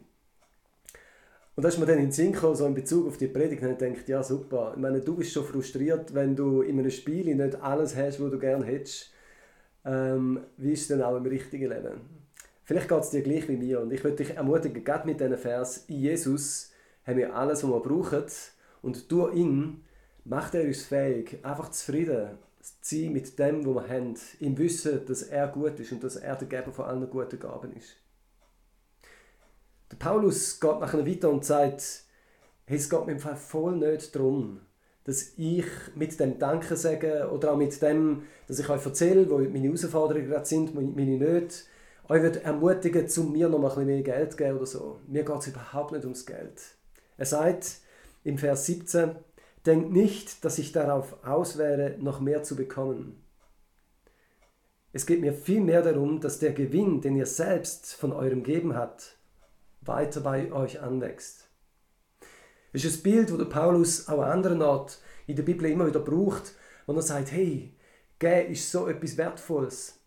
Und 1.56 1.64
da 1.64 1.70
ist 1.70 1.78
mir 1.78 1.86
dann 1.86 2.00
in 2.00 2.06
den 2.06 2.12
Sinn 2.12 2.34
gekommen, 2.34 2.56
so 2.56 2.66
in 2.66 2.74
Bezug 2.74 3.08
auf 3.08 3.18
die 3.18 3.28
Predigt, 3.28 3.64
und 3.64 3.72
ich 3.72 3.78
gedacht, 3.78 4.10
ja 4.10 4.22
super, 4.22 4.74
ich 4.76 4.82
meine, 4.82 5.00
du 5.00 5.16
bist 5.16 5.32
schon 5.32 5.46
frustriert, 5.46 6.14
wenn 6.14 6.36
du 6.36 6.62
in 6.62 6.78
einem 6.78 6.92
Spiel 6.92 7.34
nicht 7.34 7.62
alles 7.62 7.96
hast, 7.96 8.20
was 8.20 8.32
du 8.32 8.38
gerne 8.38 8.66
hättest. 8.66 9.12
Ähm, 9.86 10.42
wie 10.58 10.74
ist 10.74 10.82
es 10.82 10.88
denn 10.90 11.02
auch 11.02 11.16
im 11.16 11.26
richtigen 11.26 11.70
Leben? 11.70 12.02
Vielleicht 12.66 12.90
geht 12.90 13.00
es 13.00 13.12
dir 13.12 13.22
gleich 13.22 13.48
wie 13.48 13.56
mir 13.56 13.80
und 13.80 13.94
ich 13.94 14.04
würde 14.04 14.18
dich 14.18 14.32
ermutigen, 14.32 14.84
gerade 14.84 15.08
mit 15.08 15.22
diesen 15.22 15.38
Vers, 15.38 15.86
in 15.88 16.02
Jesus 16.02 16.72
haben 17.06 17.18
wir 17.18 17.34
alles, 17.34 17.64
was 17.64 17.70
wir 17.70 17.80
brauchen 17.80 18.26
und 18.86 19.12
durch 19.12 19.36
ihn 19.36 19.84
macht 20.26 20.54
er 20.54 20.64
uns 20.64 20.84
fähig, 20.84 21.40
einfach 21.44 21.70
zufrieden 21.72 22.38
zu 22.82 22.96
sein 22.96 23.14
mit 23.14 23.38
dem, 23.40 23.66
was 23.66 23.84
wir 23.84 23.90
haben, 23.90 24.16
im 24.40 24.58
Wissen, 24.58 25.06
dass 25.06 25.24
er 25.24 25.48
gut 25.48 25.80
ist 25.80 25.92
und 25.92 26.04
dass 26.04 26.16
er 26.16 26.36
der 26.36 26.48
Geber 26.48 26.72
von 26.72 26.86
allen 26.86 27.10
guten 27.10 27.40
Gaben 27.40 27.74
ist. 27.74 27.96
Der 29.92 29.98
Paulus 29.98 30.60
geht 30.60 30.80
nachher 30.80 31.06
weiter 31.06 31.30
und 31.30 31.44
sagt, 31.44 32.04
hey, 32.66 32.78
es 32.78 32.90
geht 32.90 33.06
mir 33.06 33.14
im 33.14 33.20
Fall 33.20 33.36
voll 33.36 33.76
nicht 33.78 34.16
darum, 34.16 34.62
dass 35.04 35.34
ich 35.38 35.66
mit 35.96 36.20
dem 36.20 36.38
Danken 36.38 36.76
sage 36.76 37.30
oder 37.32 37.54
auch 37.54 37.58
mit 37.58 37.80
dem, 37.82 38.24
dass 38.48 38.60
ich 38.60 38.70
euch 38.70 38.86
erzähle, 38.86 39.30
wo 39.30 39.40
meine 39.40 39.68
Herausforderungen 39.68 40.28
gerade 40.28 40.46
sind, 40.46 40.76
meine 40.76 41.18
Nöte, 41.18 41.56
euch 42.08 42.22
wird 42.22 42.44
ermutigen, 42.44 43.08
zu 43.08 43.24
mir 43.24 43.50
noch 43.50 43.60
ein 43.60 43.66
bisschen 43.66 43.86
mehr 43.88 44.04
Geld 44.04 44.32
zu 44.32 44.38
geben 44.38 44.58
oder 44.58 44.66
so. 44.68 45.00
Mir 45.08 45.24
geht 45.24 45.38
es 45.38 45.48
überhaupt 45.48 45.92
nicht 45.92 46.04
ums 46.04 46.26
Geld. 46.26 46.62
Er 47.18 47.26
sagt 47.26 47.85
im 48.26 48.38
Vers 48.38 48.66
17, 48.66 49.16
denkt 49.66 49.92
nicht, 49.92 50.44
dass 50.44 50.58
ich 50.58 50.74
darauf 50.74 51.24
aus 51.24 51.58
wäre, 51.58 51.96
noch 52.00 52.20
mehr 52.20 52.44
zu 52.44 52.58
bekommen. 52.58 53.24
Es 54.92 55.06
geht 55.06 55.22
mir 55.22 55.34
vielmehr 55.34 55.82
darum, 55.82 56.20
dass 56.20 56.40
der 56.40 56.54
Gewinn, 56.54 57.02
den 57.02 57.16
ihr 57.16 57.26
selbst 57.26 57.94
von 57.94 58.12
eurem 58.12 58.44
Geben 58.44 58.76
habt, 58.76 59.18
weiter 59.82 60.22
bei 60.22 60.52
euch 60.52 60.82
anwächst. 60.82 61.48
Das 62.74 62.84
ist 62.84 63.00
ein 63.00 63.04
Bild, 63.04 63.30
das 63.30 63.50
Paulus 63.50 64.08
auch 64.08 64.22
an 64.22 64.32
anderen 64.32 64.62
Orten 64.62 64.96
in 65.28 65.36
der 65.36 65.44
Bibel 65.44 65.70
immer 65.70 65.88
wieder 65.88 66.00
braucht, 66.00 66.54
wo 66.86 66.94
er 66.94 67.02
sagt, 67.02 67.32
hey, 67.32 67.74
Geben 68.20 68.52
ist 68.52 68.72
so 68.72 68.88
etwas 68.88 69.18
Wertvolles. 69.18 70.00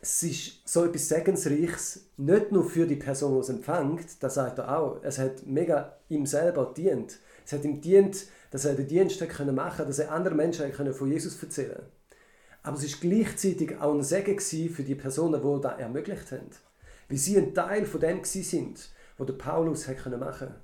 Es 0.00 0.22
ist 0.22 0.68
so 0.68 0.84
etwas 0.84 1.08
Segensreiches, 1.08 2.10
nicht 2.16 2.52
nur 2.52 2.68
für 2.68 2.86
die 2.86 2.96
Person, 2.96 3.34
die 3.34 3.40
es 3.40 3.48
empfängt, 3.48 4.22
das 4.22 4.34
sagt 4.34 4.58
er 4.58 4.78
auch, 4.78 5.02
es 5.02 5.18
hat 5.18 5.46
mega 5.46 5.96
ihm 6.08 6.26
selber 6.26 6.72
dient. 6.76 7.18
Es 7.48 7.54
hat 7.54 7.64
ihm 7.64 7.80
dient, 7.80 8.26
dass 8.50 8.66
er 8.66 8.74
den 8.74 8.86
Dienst 8.86 9.22
machen 9.22 9.46
konnte, 9.46 9.86
dass 9.86 9.98
er 9.98 10.12
anderen 10.12 10.36
Menschen 10.36 10.70
von 10.92 11.10
Jesus 11.10 11.42
erzählen 11.42 11.76
konnte. 11.76 11.90
Aber 12.62 12.76
es 12.76 12.84
ist 12.84 13.00
gleichzeitig 13.00 13.80
auch 13.80 13.94
ein 13.94 14.02
Segen 14.02 14.38
für 14.38 14.82
die 14.82 14.94
Personen, 14.94 15.40
die 15.40 15.62
das 15.62 15.78
ermöglicht 15.78 16.30
haben. 16.30 16.50
Wie 17.08 17.16
sie 17.16 17.38
ein 17.38 17.54
Teil 17.54 17.86
von 17.86 18.02
dem 18.02 18.22
sind, 18.22 18.90
was 19.16 19.26
der 19.26 19.32
Paulus 19.32 19.88
machen 19.88 20.18
konnte. 20.20 20.54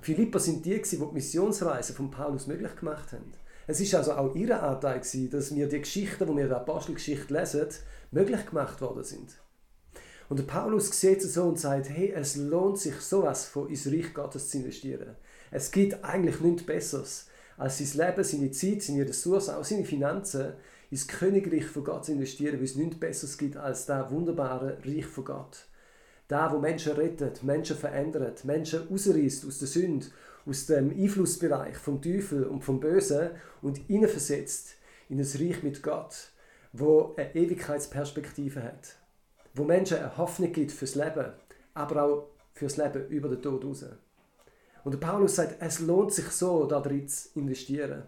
Philipper 0.00 0.38
sind 0.38 0.64
die, 0.64 0.80
die 0.80 0.96
die 0.96 1.12
Missionsreise 1.12 1.92
von 1.92 2.12
Paulus 2.12 2.46
möglich 2.46 2.76
gemacht 2.76 3.10
haben. 3.10 3.32
Es 3.66 3.80
ist 3.80 3.92
also 3.96 4.12
auch 4.12 4.32
ihr 4.36 4.62
Anteil, 4.62 5.00
dass 5.00 5.54
wir 5.56 5.68
die 5.68 5.80
Geschichten, 5.80 6.24
die 6.24 6.36
wir 6.36 6.42
in 6.44 6.48
der 6.50 6.58
Apostelgeschichte 6.58 7.34
lesen, 7.34 7.66
möglich 8.12 8.46
gemacht 8.46 8.80
worden 8.80 9.02
sind. 9.02 9.36
Und 10.28 10.38
der 10.38 10.44
Paulus 10.44 10.88
sieht 11.00 11.24
es 11.24 11.34
so 11.34 11.42
und 11.42 11.58
sagt, 11.58 11.90
hey, 11.90 12.12
es 12.12 12.36
lohnt 12.36 12.78
sich 12.78 12.94
sowas 13.00 13.44
von 13.46 13.68
ins 13.68 13.88
Reich 13.88 14.14
Gottes 14.14 14.50
zu 14.50 14.58
investieren. 14.58 15.16
Es 15.52 15.70
gibt 15.70 16.02
eigentlich 16.02 16.40
nichts 16.40 16.64
Besseres, 16.64 17.28
als 17.58 17.78
sein 17.78 18.06
Leben, 18.06 18.24
seine 18.24 18.50
Zeit, 18.50 18.82
seine 18.82 19.06
Ressourcen, 19.06 19.54
auch 19.54 19.64
seine 19.64 19.84
Finanzen 19.84 20.54
ins 20.90 21.06
Königreich 21.06 21.66
von 21.66 21.84
Gott 21.84 22.06
zu 22.06 22.12
investieren, 22.12 22.56
weil 22.56 22.64
es 22.64 22.74
nichts 22.74 22.98
Besseres 22.98 23.38
gibt 23.38 23.56
als 23.56 23.86
das 23.86 24.10
wunderbare 24.10 24.78
Reich 24.84 25.06
von 25.06 25.26
Gott. 25.26 25.66
Da, 26.26 26.50
wo 26.50 26.58
Menschen 26.58 26.92
rettet, 26.92 27.42
Menschen 27.42 27.76
verändert, 27.76 28.44
Menschen 28.46 28.88
ausreißt 28.90 29.46
aus 29.46 29.58
der 29.58 29.68
Sünde, 29.68 30.06
aus 30.46 30.66
dem 30.66 30.90
Einflussbereich 30.90 31.76
vom 31.76 32.00
Teufel 32.00 32.44
und 32.44 32.64
vom 32.64 32.80
Bösen 32.80 33.30
und 33.60 33.80
versetzt 34.08 34.76
in 35.10 35.18
das 35.18 35.38
Reich 35.38 35.62
mit 35.62 35.82
Gott, 35.82 36.30
wo 36.72 37.14
eine 37.16 37.34
Ewigkeitsperspektive 37.34 38.62
hat, 38.62 38.96
wo 39.52 39.64
Menschen 39.64 39.98
eine 39.98 40.16
Hoffnung 40.16 40.52
gibt 40.52 40.72
fürs 40.72 40.94
Leben, 40.94 41.32
aber 41.74 42.02
auch 42.02 42.28
fürs 42.54 42.78
Leben 42.78 43.06
über 43.08 43.28
den 43.28 43.42
Tod 43.42 43.64
raus. 43.64 43.84
Und 44.84 44.98
Paulus 45.00 45.36
sagt, 45.36 45.56
es 45.60 45.80
lohnt 45.80 46.12
sich 46.12 46.26
so, 46.26 46.66
da 46.66 46.80
drin 46.80 47.08
zu 47.08 47.38
investieren. 47.38 48.02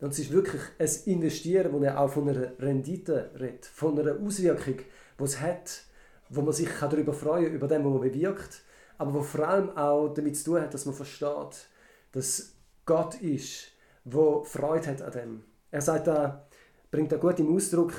Und 0.00 0.12
es 0.12 0.18
ist 0.20 0.30
wirklich 0.30 0.62
ein 0.78 1.12
Investieren, 1.12 1.72
wo 1.72 1.80
er 1.82 2.00
auch 2.00 2.10
von 2.10 2.28
einer 2.28 2.52
Rendite 2.58 3.32
redet, 3.38 3.66
von 3.66 3.98
einer 3.98 4.20
Auswirkung, 4.20 4.78
die 5.18 5.24
es 5.24 5.40
hat, 5.40 5.82
wo 6.30 6.42
man 6.42 6.52
sich 6.52 6.68
darüber 6.80 7.12
freuen 7.12 7.46
kann, 7.46 7.54
über 7.54 7.68
dem, 7.68 7.84
was 7.84 7.92
man 7.92 8.00
bewirkt, 8.00 8.62
aber 8.96 9.14
wo 9.14 9.22
vor 9.22 9.48
allem 9.48 9.76
auch 9.76 10.08
damit 10.08 10.36
zu 10.36 10.44
tun 10.44 10.60
hat, 10.60 10.72
dass 10.72 10.86
man 10.86 10.94
versteht, 10.94 11.68
dass 12.12 12.54
Gott 12.86 13.20
ist, 13.20 13.72
wo 14.04 14.44
Freude 14.44 14.86
hat 14.86 15.02
an 15.02 15.12
dem. 15.12 15.44
Er 15.70 15.82
sagt 15.82 16.06
da, 16.06 16.46
bringt 16.90 17.12
da 17.12 17.16
gut 17.16 17.38
im 17.40 17.54
Ausdruck 17.54 17.92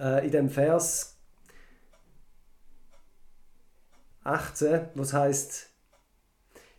äh, 0.00 0.26
in 0.26 0.32
dem 0.32 0.50
Vers 0.50 1.16
18, 4.24 4.88
was 4.94 5.12
heißt, 5.12 5.70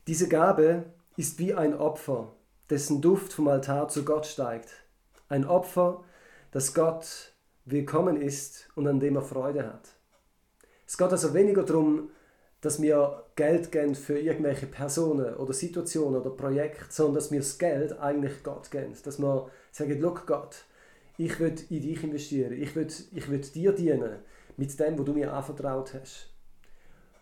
diese 0.08 0.30
Gabe 0.30 0.86
ist 1.18 1.38
wie 1.38 1.54
ein 1.54 1.78
Opfer, 1.78 2.32
dessen 2.70 3.02
Duft 3.02 3.34
vom 3.34 3.50
Altar 3.50 3.90
zu 3.90 4.06
Gott 4.06 4.26
steigt. 4.26 4.70
Ein 5.28 5.46
Opfer, 5.46 6.06
das 6.52 6.74
Gott 6.74 7.34
willkommen 7.66 8.16
ist 8.22 8.70
und 8.76 8.88
an 8.88 9.02
dem 9.02 9.18
er 9.18 9.22
Freude 9.22 9.66
hat. 9.66 9.90
Es 10.88 10.98
geht 10.98 11.12
also 11.12 11.34
weniger 11.34 11.64
darum, 11.64 12.10
dass 12.62 12.82
wir 12.82 13.26
Geld 13.36 13.70
geben 13.74 13.96
für 13.96 14.18
irgendwelche 14.18 14.68
Personen 14.68 15.36
oder 15.36 15.52
Situationen 15.52 16.22
oder 16.22 16.30
Projekte, 16.30 16.86
sondern 16.90 17.16
dass 17.16 17.32
wir 17.32 17.40
das 17.40 17.58
Geld 17.58 18.00
eigentlich 18.00 18.44
Gott 18.44 18.72
geben. 18.72 18.94
Dass 19.04 19.20
wir 19.20 19.52
sagen, 19.72 20.00
look 20.00 20.26
Gott, 20.26 20.64
ich 21.18 21.38
will 21.42 21.54
in 21.70 21.82
dich 21.82 22.02
investieren, 22.04 22.54
ich 22.54 22.74
will, 22.78 22.88
ich 23.14 23.30
will 23.30 23.40
dir 23.42 23.74
dienen 23.74 24.20
mit 24.56 24.80
dem, 24.80 24.98
was 24.98 25.06
du 25.06 25.12
mir 25.12 25.34
anvertraut 25.34 25.94
hast. 25.94 26.30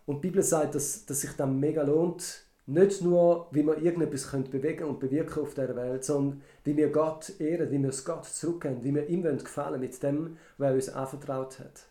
Und 0.05 0.17
die 0.17 0.27
Bibel 0.27 0.43
sagt, 0.43 0.75
dass, 0.75 1.07
dass 1.07 1.21
sich 1.21 1.31
das 1.31 1.49
mega 1.49 1.81
lohnt, 1.81 2.44
nicht 2.67 3.01
nur, 3.01 3.47
wie 3.51 3.63
wir 3.63 3.77
irgendetwas 3.77 4.31
bewegen 4.49 4.85
und 4.85 4.99
bewirken 4.99 5.43
auf 5.43 5.53
der 5.53 5.75
Welt, 5.75 6.03
sondern 6.03 6.41
wie 6.63 6.75
wir 6.75 6.89
Gott 6.89 7.39
ehren, 7.39 7.69
wie 7.71 7.81
wir 7.81 7.89
es 7.89 8.03
Gott 8.05 8.25
zurückgeben, 8.25 8.83
wie 8.83 8.95
wir 8.95 9.07
ihm 9.07 9.21
gefallen 9.21 9.79
mit 9.79 10.01
dem, 10.01 10.37
was 10.57 10.69
er 10.69 10.75
uns 10.75 10.89
anvertraut 10.89 11.59
hat. 11.59 11.85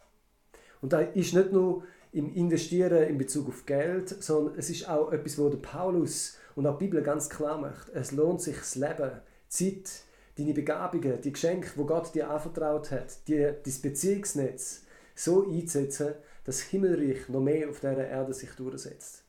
Und 0.81 0.93
da 0.93 1.01
ist 1.01 1.35
nicht 1.35 1.53
nur 1.53 1.85
im 2.13 2.33
Investieren 2.35 3.09
in 3.09 3.19
Bezug 3.19 3.49
auf 3.49 3.67
Geld, 3.67 4.09
sondern 4.23 4.55
es 4.57 4.71
ist 4.71 4.89
auch 4.89 5.13
etwas, 5.13 5.39
wo 5.39 5.49
der 5.49 5.59
Paulus 5.59 6.39
und 6.55 6.67
auch 6.67 6.79
die 6.79 6.85
Bibel 6.85 7.03
ganz 7.03 7.29
klar 7.29 7.59
macht. 7.59 7.89
Es 7.95 8.13
lohnt 8.13 8.41
sich 8.41 8.57
das 8.57 8.75
Leben, 8.77 9.11
Zeit, 9.49 9.91
deine 10.37 10.55
Begabungen, 10.55 11.21
die 11.21 11.33
Geschenke, 11.33 11.71
wo 11.77 11.85
Gott 11.85 12.15
dir 12.15 12.31
anvertraut 12.31 12.91
hat, 12.91 13.27
die, 13.29 13.39
dein 13.39 13.83
Beziehungsnetz 13.83 14.83
so 15.15 15.49
einzusetzen, 15.49 16.15
dass 16.45 16.59
das 16.59 16.61
Himmelreich 16.67 17.29
noch 17.29 17.41
mehr 17.41 17.69
auf 17.69 17.81
dieser 17.81 18.07
Erde 18.07 18.35
sich 18.35 18.51
durchsetzt. 18.51 19.24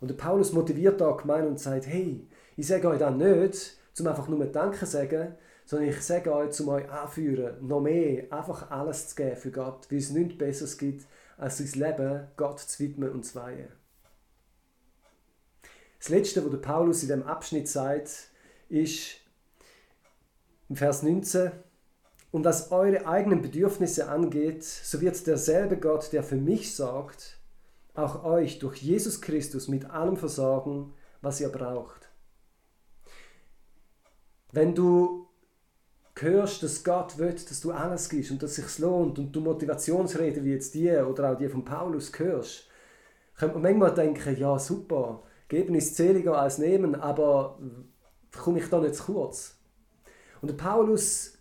Und 0.00 0.08
der 0.08 0.16
Paulus 0.16 0.52
motiviert 0.52 1.00
da 1.00 1.10
gemein 1.12 1.46
und 1.46 1.60
sagt, 1.60 1.86
hey, 1.86 2.26
ich 2.56 2.66
sage 2.66 2.88
euch 2.88 2.98
das 2.98 3.14
nicht, 3.14 3.76
um 4.00 4.06
einfach 4.06 4.28
nur 4.28 4.44
Danke 4.46 4.78
zu 4.78 4.86
sagen, 4.86 5.34
sondern 5.64 5.90
ich 5.90 6.00
sage 6.00 6.32
euch, 6.32 6.58
um 6.60 6.68
euch 6.68 6.88
anführen, 6.90 7.66
noch 7.66 7.80
mehr, 7.80 8.32
einfach 8.32 8.70
alles 8.70 9.08
zu 9.08 9.16
geben 9.16 9.36
für 9.36 9.50
Gott, 9.50 9.86
weil 9.90 9.98
es 9.98 10.10
nichts 10.10 10.38
Besseres 10.38 10.78
gibt, 10.78 11.06
als 11.36 11.58
sein 11.58 11.80
Leben 11.80 12.26
Gott 12.36 12.60
zu 12.60 12.78
widmen 12.82 13.10
und 13.10 13.24
zu 13.24 13.34
weihen. 13.34 13.68
Das 15.98 16.08
Letzte, 16.08 16.44
was 16.44 16.50
der 16.50 16.58
Paulus 16.58 17.02
in 17.02 17.08
dem 17.08 17.22
Abschnitt 17.24 17.68
sagt, 17.68 18.30
ist 18.68 19.16
im 20.68 20.76
Vers 20.76 21.02
19, 21.02 21.50
und 22.30 22.44
was 22.44 22.70
eure 22.72 23.06
eigenen 23.06 23.42
Bedürfnisse 23.42 24.08
angeht, 24.08 24.62
so 24.62 25.00
wird 25.00 25.26
derselbe 25.26 25.78
Gott, 25.78 26.12
der 26.12 26.22
für 26.22 26.36
mich 26.36 26.74
sorgt, 26.74 27.37
auch 27.98 28.24
euch 28.24 28.58
durch 28.58 28.76
Jesus 28.76 29.20
Christus 29.20 29.68
mit 29.68 29.90
allem 29.90 30.16
versorgen, 30.16 30.94
was 31.20 31.40
ihr 31.40 31.48
braucht. 31.48 32.08
Wenn 34.52 34.74
du 34.74 35.26
hörst, 36.16 36.62
dass 36.62 36.84
Gott 36.84 37.18
will, 37.18 37.32
dass 37.32 37.60
du 37.60 37.70
alles 37.70 38.08
gibst 38.08 38.30
und 38.30 38.42
dass 38.42 38.56
es 38.56 38.56
sich 38.56 38.78
lohnt 38.78 39.18
und 39.18 39.32
du 39.32 39.40
Motivationsreden 39.40 40.44
wie 40.44 40.52
jetzt 40.52 40.74
die 40.74 40.90
oder 40.90 41.32
auch 41.32 41.38
die 41.38 41.48
von 41.48 41.64
Paulus 41.64 42.12
hörst, 42.18 42.68
könnte 43.36 43.54
man 43.54 43.62
manchmal 43.62 43.94
denken, 43.94 44.36
ja 44.36 44.58
super, 44.58 45.22
geben 45.48 45.74
ist 45.74 45.94
zähliger 45.96 46.38
als 46.38 46.58
nehmen, 46.58 46.94
aber 46.94 47.58
komme 48.36 48.58
ich 48.58 48.68
da 48.68 48.80
nicht 48.80 48.96
zu 48.96 49.12
kurz? 49.12 49.56
Und 50.40 50.56
Paulus 50.56 51.37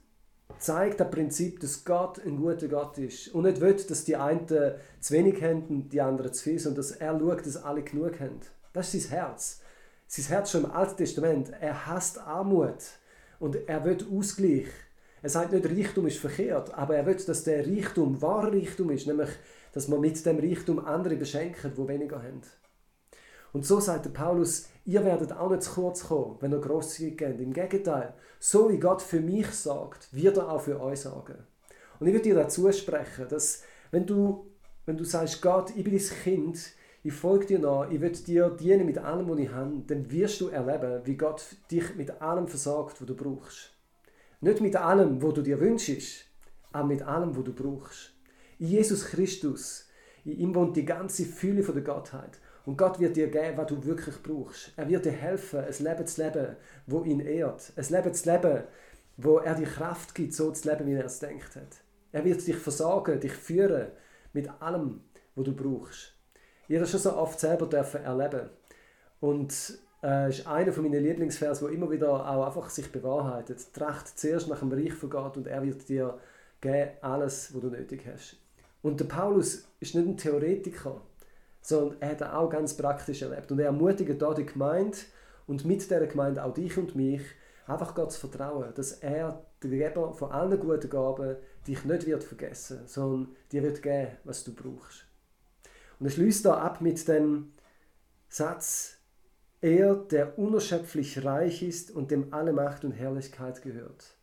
zeigt 0.59 0.99
das 0.99 1.11
Prinzip, 1.11 1.59
dass 1.59 1.85
Gott 1.85 2.19
ein 2.25 2.37
guter 2.37 2.67
Gott 2.67 2.97
ist 2.97 3.29
und 3.29 3.43
nicht 3.43 3.61
will, 3.61 3.73
dass 3.75 4.03
die 4.03 4.15
einen 4.15 4.47
zu 4.47 5.13
wenig 5.13 5.41
haben 5.41 5.63
und 5.67 5.89
die 5.89 6.01
anderen 6.01 6.33
zu 6.33 6.43
viel, 6.43 6.59
sondern 6.59 6.77
dass 6.77 6.91
er 6.91 7.17
schaut, 7.17 7.45
dass 7.45 7.63
alle 7.63 7.83
genug 7.83 8.19
haben. 8.19 8.39
Das 8.73 8.93
ist 8.93 9.09
sein 9.09 9.19
Herz. 9.19 9.61
Sein 10.07 10.25
Herz 10.25 10.51
schon 10.51 10.63
im 10.63 10.71
Alten 10.71 10.97
Testament. 10.97 11.51
Er 11.59 11.87
hasst 11.87 12.19
Armut. 12.19 12.77
Und 13.39 13.55
er 13.67 13.83
will 13.85 13.97
Ausgleich. 14.11 14.67
Er 15.21 15.29
sagt 15.29 15.51
nicht, 15.51 15.65
Reichtum 15.65 16.07
ist 16.07 16.19
verkehrt, 16.19 16.73
aber 16.73 16.95
er 16.95 17.05
will, 17.05 17.15
dass 17.15 17.43
der 17.43 17.65
Reichtum 17.65 18.21
wahrer 18.21 18.53
Reichtum 18.53 18.91
ist, 18.91 19.07
nämlich, 19.07 19.29
dass 19.73 19.87
man 19.87 19.99
mit 19.99 20.23
dem 20.25 20.39
Reichtum 20.39 20.79
andere 20.79 21.15
beschenkt, 21.15 21.59
die 21.63 21.87
weniger 21.87 22.17
haben. 22.17 22.41
Und 23.53 23.65
so 23.65 23.79
sagt 23.79 24.05
der 24.05 24.11
Paulus, 24.11 24.67
ihr 24.85 25.03
werdet 25.03 25.31
auch 25.33 25.49
nicht 25.49 25.63
zu 25.63 25.71
kurz 25.73 26.07
kommen, 26.07 26.37
wenn 26.39 26.51
ihr 26.51 26.59
grosszügig 26.59 27.17
geht. 27.17 27.39
Im 27.39 27.53
Gegenteil, 27.53 28.13
so 28.39 28.69
wie 28.69 28.79
Gott 28.79 29.01
für 29.01 29.19
mich 29.19 29.49
sagt, 29.51 30.13
wird 30.13 30.37
er 30.37 30.49
auch 30.51 30.61
für 30.61 30.79
euch 30.81 31.01
sagen. 31.01 31.37
Und 31.99 32.07
ich 32.07 32.13
würde 32.13 32.23
dir 32.23 32.35
dazu 32.35 32.71
sprechen, 32.71 33.27
dass 33.29 33.63
wenn 33.91 34.05
du, 34.05 34.51
wenn 34.85 34.97
du 34.97 35.03
sagst, 35.03 35.41
Gott, 35.41 35.71
ich 35.75 35.83
bin 35.83 35.97
dein 35.97 36.23
Kind, 36.23 36.59
ich 37.03 37.13
folge 37.13 37.45
dir 37.45 37.59
nach, 37.59 37.89
ich 37.89 38.01
will 38.01 38.11
dir 38.11 38.49
dienen 38.49 38.85
mit 38.85 38.97
allem, 38.97 39.29
was 39.29 39.39
ich 39.39 39.51
habe, 39.51 39.81
dann 39.87 40.11
wirst 40.11 40.41
du 40.41 40.49
erleben, 40.49 41.01
wie 41.05 41.15
Gott 41.15 41.43
dich 41.71 41.95
mit 41.95 42.21
allem 42.21 42.47
versorgt, 42.47 42.99
was 42.99 43.07
du 43.07 43.15
brauchst. 43.15 43.73
Nicht 44.41 44.61
mit 44.61 44.75
allem, 44.75 45.21
was 45.21 45.33
du 45.33 45.41
dir 45.41 45.59
wünschst, 45.59 46.25
aber 46.71 46.87
mit 46.87 47.01
allem, 47.01 47.35
was 47.35 47.43
du 47.45 47.53
brauchst. 47.53 48.13
In 48.59 48.67
Jesus 48.67 49.05
Christus, 49.05 49.87
in 50.25 50.37
ihm 50.37 50.55
wohnt 50.55 50.75
die 50.75 50.85
ganze 50.85 51.25
Fülle 51.25 51.63
von 51.63 51.75
der 51.75 51.83
Gottheit. 51.83 52.39
Und 52.67 52.75
Gott 52.77 53.00
wird 53.00 53.15
dir 53.15 53.29
geben, 53.29 53.55
was 53.55 53.67
du 53.67 53.81
wirklich 53.86 54.21
brauchst. 54.21 54.74
Er 54.75 54.89
wird 54.89 55.05
dir 55.05 55.13
helfen, 55.13 55.59
ein 55.62 55.83
Leben 55.86 56.05
zu 56.05 56.21
leben, 56.21 56.57
wo 56.86 57.01
ihn 57.05 57.21
ehrt. 57.21 57.71
Ein 57.77 57.86
Leben 57.88 58.13
zu 58.13 58.29
leben, 58.29 58.63
wo 59.15 59.38
er 59.38 59.55
dir 59.55 59.67
Kraft 59.67 60.13
gibt, 60.13 60.33
so 60.33 60.51
zu 60.51 60.69
leben, 60.69 60.86
wie 60.86 60.95
er 60.95 61.05
es 61.05 61.19
denkt 61.19 61.55
hat. 61.55 61.77
Er 62.12 62.25
wird 62.25 62.45
dich 62.45 62.57
versorgen, 62.57 63.21
dich 63.21 63.31
führen 63.31 63.88
mit 64.33 64.50
allem, 64.62 65.00
was 65.36 65.45
du 65.45 65.55
brauchst. 65.55 66.13
Ich 66.67 66.75
habe 66.75 66.86
schon 66.86 67.00
so 67.00 67.15
oft 67.15 67.39
selber 67.39 67.67
dürfen 67.67 68.03
erleben. 68.03 68.50
Und 69.21 69.79
äh, 70.03 70.27
ist 70.27 70.45
einer 70.45 70.74
von 70.74 70.83
meinen 70.83 71.05
Lieblingsvers, 71.05 71.62
wo 71.62 71.67
immer 71.67 71.89
wieder 71.89 72.12
auch 72.12 72.47
einfach 72.47 72.69
sich 72.69 72.91
bewahrheitet. 72.91 73.74
Tracht 73.74 74.19
zuerst 74.19 74.50
nach 74.50 74.59
dem 74.59 74.74
Reich 74.74 74.93
von 74.93 75.09
Gott 75.09 75.38
und 75.38 75.47
er 75.47 75.63
wird 75.63 75.88
dir 75.88 76.19
geben 76.59 76.89
alles, 77.00 77.55
was 77.55 77.62
du 77.62 77.69
nötig 77.69 78.05
hast. 78.12 78.36
Und 78.81 79.00
der 79.00 79.05
Paulus 79.05 79.69
ist 79.79 79.95
nicht 79.95 80.05
ein 80.05 80.17
Theoretiker, 80.17 81.00
sondern 81.67 82.01
er 82.01 82.12
hat 82.12 82.24
auch 82.24 82.50
ganz 82.50 82.77
praktisch 82.77 83.21
erlebt. 83.21 83.51
Und 83.51 83.59
er 83.59 83.65
ermutigt 83.65 84.21
da 84.21 84.33
die 84.33 84.45
Gemeinde 84.45 84.97
und 85.47 85.65
mit 85.65 85.81
dieser 85.81 86.07
Gemeinde 86.07 86.43
auch 86.43 86.53
dich 86.53 86.77
und 86.77 86.95
mich, 86.95 87.21
einfach 87.65 87.93
Gott 87.93 88.13
zu 88.13 88.21
vertrauen, 88.21 88.74
dass 88.74 88.93
er, 88.93 89.45
der 89.62 89.69
Geber 89.69 90.13
von 90.13 90.31
allen 90.31 90.57
guten 90.57 90.89
Gaben, 90.89 91.36
dich 91.67 91.83
nicht 91.83 92.05
wird 92.05 92.24
vergessen, 92.24 92.83
sondern 92.86 93.36
dir 93.51 93.63
wird 93.63 93.81
geben, 93.81 94.12
was 94.24 94.45
du 94.45 94.55
brauchst. 94.55 95.07
Und 96.00 96.05
er 96.05 96.12
schließt 96.12 96.45
da 96.45 96.53
ab 96.53 96.79
mit 96.79 97.05
dem 97.05 97.51
Satz, 98.29 99.00
er, 99.59 99.95
der 99.95 100.39
unerschöpflich 100.39 101.25
reich 101.25 101.63
ist 101.63 101.91
und 101.91 102.12
dem 102.12 102.33
alle 102.33 102.53
Macht 102.53 102.86
und 102.86 102.93
Herrlichkeit 102.93 103.62
gehört. 103.62 104.15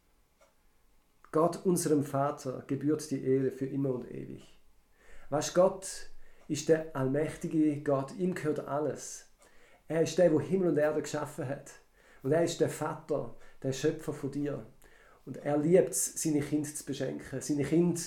Gott, 1.31 1.67
unserem 1.67 2.05
Vater, 2.05 2.65
gebührt 2.67 3.11
die 3.11 3.23
Ehre 3.23 3.51
für 3.51 3.67
immer 3.67 3.93
und 3.93 4.11
ewig. 4.11 4.59
Was 5.29 5.53
Gott 5.53 6.14
ist 6.49 6.69
der 6.69 6.95
allmächtige 6.95 7.83
Gott, 7.83 8.15
ihm 8.17 8.35
gehört 8.35 8.61
alles. 8.61 9.27
Er 9.89 10.03
ist 10.03 10.19
der, 10.19 10.33
wo 10.33 10.41
Himmel 10.41 10.69
und 10.69 10.79
Erde 10.79 11.03
geschaffen 11.03 11.49
hat. 11.49 11.71
Und 12.23 12.33
er 12.33 12.45
ist 12.45 12.61
der 12.61 12.69
Vater, 12.69 13.35
der 13.63 13.73
Schöpfer 13.73 14.13
von 14.13 14.31
dir. 14.31 14.65
Und 15.27 15.39
er 15.39 15.57
liebt 15.59 15.91
es, 15.91 16.23
seine 16.23 16.41
Kinder 16.41 16.69
zu 16.69 16.85
beschenken. 16.85 17.41
Seine 17.41 17.65
Kinder 17.65 18.01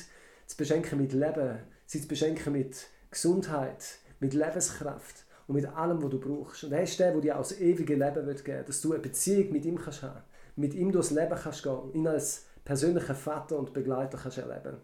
zu 0.45 0.57
beschenken 0.57 0.99
mit 0.99 1.13
Leben, 1.13 1.59
sie 1.85 2.01
zu 2.01 2.07
beschenken 2.07 2.53
mit 2.53 2.87
Gesundheit, 3.11 3.99
mit 4.19 4.33
Lebenskraft 4.33 5.25
und 5.47 5.55
mit 5.55 5.65
allem, 5.65 6.01
was 6.01 6.09
du 6.09 6.19
brauchst. 6.19 6.63
Und 6.63 6.71
er 6.73 6.83
ist 6.83 6.99
der, 6.99 7.11
der 7.11 7.21
dir 7.21 7.35
auch 7.35 7.47
das 7.47 7.59
ewige 7.59 7.95
Leben 7.95 8.25
geben 8.25 8.45
will, 8.45 8.63
dass 8.65 8.81
du 8.81 8.93
eine 8.93 9.01
Beziehung 9.01 9.51
mit 9.51 9.65
ihm 9.65 9.77
kannst 9.77 10.03
haben, 10.03 10.21
mit 10.55 10.73
ihm 10.73 10.91
durchs 10.91 11.11
Leben 11.11 11.35
kannst 11.35 11.63
gehen, 11.63 11.93
ihn 11.93 12.07
als 12.07 12.45
persönlichen 12.65 13.15
Vater 13.15 13.57
und 13.57 13.73
Begleiter 13.73 14.17
kannst 14.17 14.37
erleben. 14.37 14.77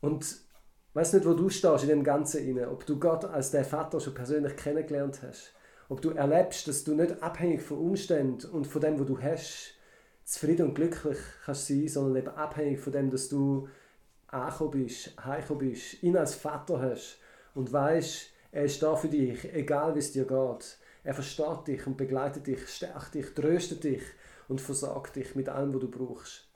Und 0.00 0.47
ich 0.98 1.02
weiß 1.02 1.12
nicht, 1.12 1.26
wo 1.26 1.34
du 1.34 1.48
stehst 1.48 1.84
in 1.84 1.90
dem 1.90 2.02
Ganzen 2.02 2.44
inne, 2.44 2.68
ob 2.68 2.84
du 2.84 2.98
Gott 2.98 3.24
als 3.24 3.52
der 3.52 3.64
Vater 3.64 4.00
schon 4.00 4.14
persönlich 4.14 4.56
kennengelernt 4.56 5.20
hast, 5.22 5.54
ob 5.88 6.02
du 6.02 6.10
erlebst, 6.10 6.66
dass 6.66 6.82
du 6.82 6.96
nicht 6.96 7.22
abhängig 7.22 7.62
von 7.62 7.78
Umständen 7.78 8.50
und 8.50 8.66
von 8.66 8.82
dem, 8.82 8.98
was 8.98 9.06
du 9.06 9.22
hast, 9.22 9.74
zufrieden 10.24 10.66
und 10.66 10.74
glücklich 10.74 11.18
kannst 11.44 11.68
sein, 11.68 11.86
sondern 11.86 12.16
eben 12.16 12.36
abhängig 12.36 12.80
von 12.80 12.92
dem, 12.92 13.12
dass 13.12 13.28
du 13.28 13.68
angekommen 14.26 14.70
bist, 14.72 15.12
heimgekommen 15.24 15.70
bist, 15.70 16.02
ihn 16.02 16.16
als 16.16 16.34
Vater 16.34 16.80
hast 16.80 17.20
und 17.54 17.72
weißt, 17.72 18.30
er 18.50 18.64
ist 18.64 18.82
da 18.82 18.96
für 18.96 19.08
dich, 19.08 19.54
egal 19.54 19.94
wie 19.94 20.00
es 20.00 20.10
dir 20.10 20.24
geht. 20.24 20.78
Er 21.04 21.14
versteht 21.14 21.68
dich 21.68 21.86
und 21.86 21.96
begleitet 21.96 22.48
dich, 22.48 22.68
stärkt 22.68 23.14
dich, 23.14 23.32
tröstet 23.34 23.84
dich 23.84 24.02
und 24.48 24.60
versorgt 24.60 25.14
dich 25.14 25.36
mit 25.36 25.48
allem, 25.48 25.72
was 25.72 25.80
du 25.80 25.90
brauchst. 25.92 26.48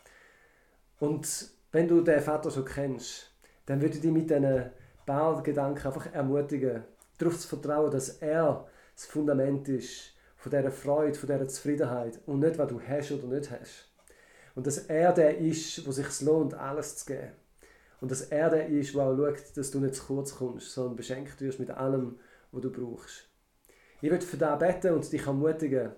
Und 0.98 1.48
wenn 1.70 1.86
du 1.86 2.00
den 2.00 2.20
Vater 2.20 2.50
schon 2.50 2.64
kennst, 2.64 3.31
dann 3.66 3.80
würde 3.80 3.94
ich 3.94 4.00
dich 4.00 4.10
mit 4.10 4.30
diesen 4.30 4.70
paar 5.06 5.42
Gedanken 5.42 5.86
einfach 5.86 6.12
ermutigen, 6.12 6.84
darauf 7.18 7.38
zu 7.38 7.48
vertrauen, 7.48 7.90
dass 7.90 8.18
er 8.18 8.66
das 8.94 9.06
Fundament 9.06 9.68
ist 9.68 10.14
von 10.36 10.50
dieser 10.50 10.70
Freude, 10.70 11.18
von 11.18 11.28
dieser 11.28 11.48
Zufriedenheit 11.48 12.20
und 12.26 12.40
nicht, 12.40 12.58
was 12.58 12.68
du 12.68 12.80
hast 12.80 13.12
oder 13.12 13.26
nicht 13.28 13.50
hast. 13.50 13.88
Und 14.54 14.66
dass 14.66 14.78
er 14.78 15.12
der 15.12 15.38
ist, 15.38 15.86
wo 15.86 15.92
sich 15.92 16.20
lohnt, 16.20 16.54
alles 16.54 16.96
zu 16.96 17.06
geben. 17.06 17.32
Und 18.00 18.10
dass 18.10 18.22
er 18.22 18.50
der 18.50 18.68
ist, 18.68 18.94
der 18.94 19.02
auch 19.02 19.16
schaut, 19.16 19.56
dass 19.56 19.70
du 19.70 19.80
nicht 19.80 19.94
zu 19.94 20.04
kurz 20.04 20.34
kommst, 20.34 20.72
sondern 20.72 20.96
beschenkt 20.96 21.40
wirst 21.40 21.60
mit 21.60 21.70
allem, 21.70 22.18
was 22.50 22.62
du 22.62 22.70
brauchst. 22.70 23.28
Ich 24.00 24.10
würde 24.10 24.26
für 24.26 24.36
dich 24.36 24.58
beten 24.58 24.94
und 24.94 25.10
dich 25.10 25.24
ermutigen, 25.24 25.92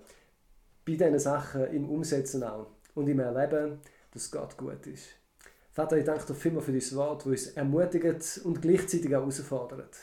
bei 0.85 0.93
diesen 0.93 1.17
Sachen 1.17 1.65
im 1.73 1.89
Umsetzen 1.89 2.43
auch 2.43 2.67
und 2.93 3.07
im 3.07 3.19
Erleben, 3.19 3.79
dass 4.11 4.29
Gott 4.29 4.55
gut 4.55 4.85
ist. 4.85 5.07
Vater, 5.75 5.97
ich 5.97 6.05
danke 6.05 6.25
dir 6.25 6.35
vielmals 6.35 6.65
für 6.65 6.71
dein 6.71 6.95
Wort, 6.95 7.21
das 7.23 7.27
uns 7.27 7.47
ermutigt 7.47 8.39
und 8.45 8.61
gleichzeitig 8.61 9.13
auch 9.13 9.19
herausfordert. 9.19 9.93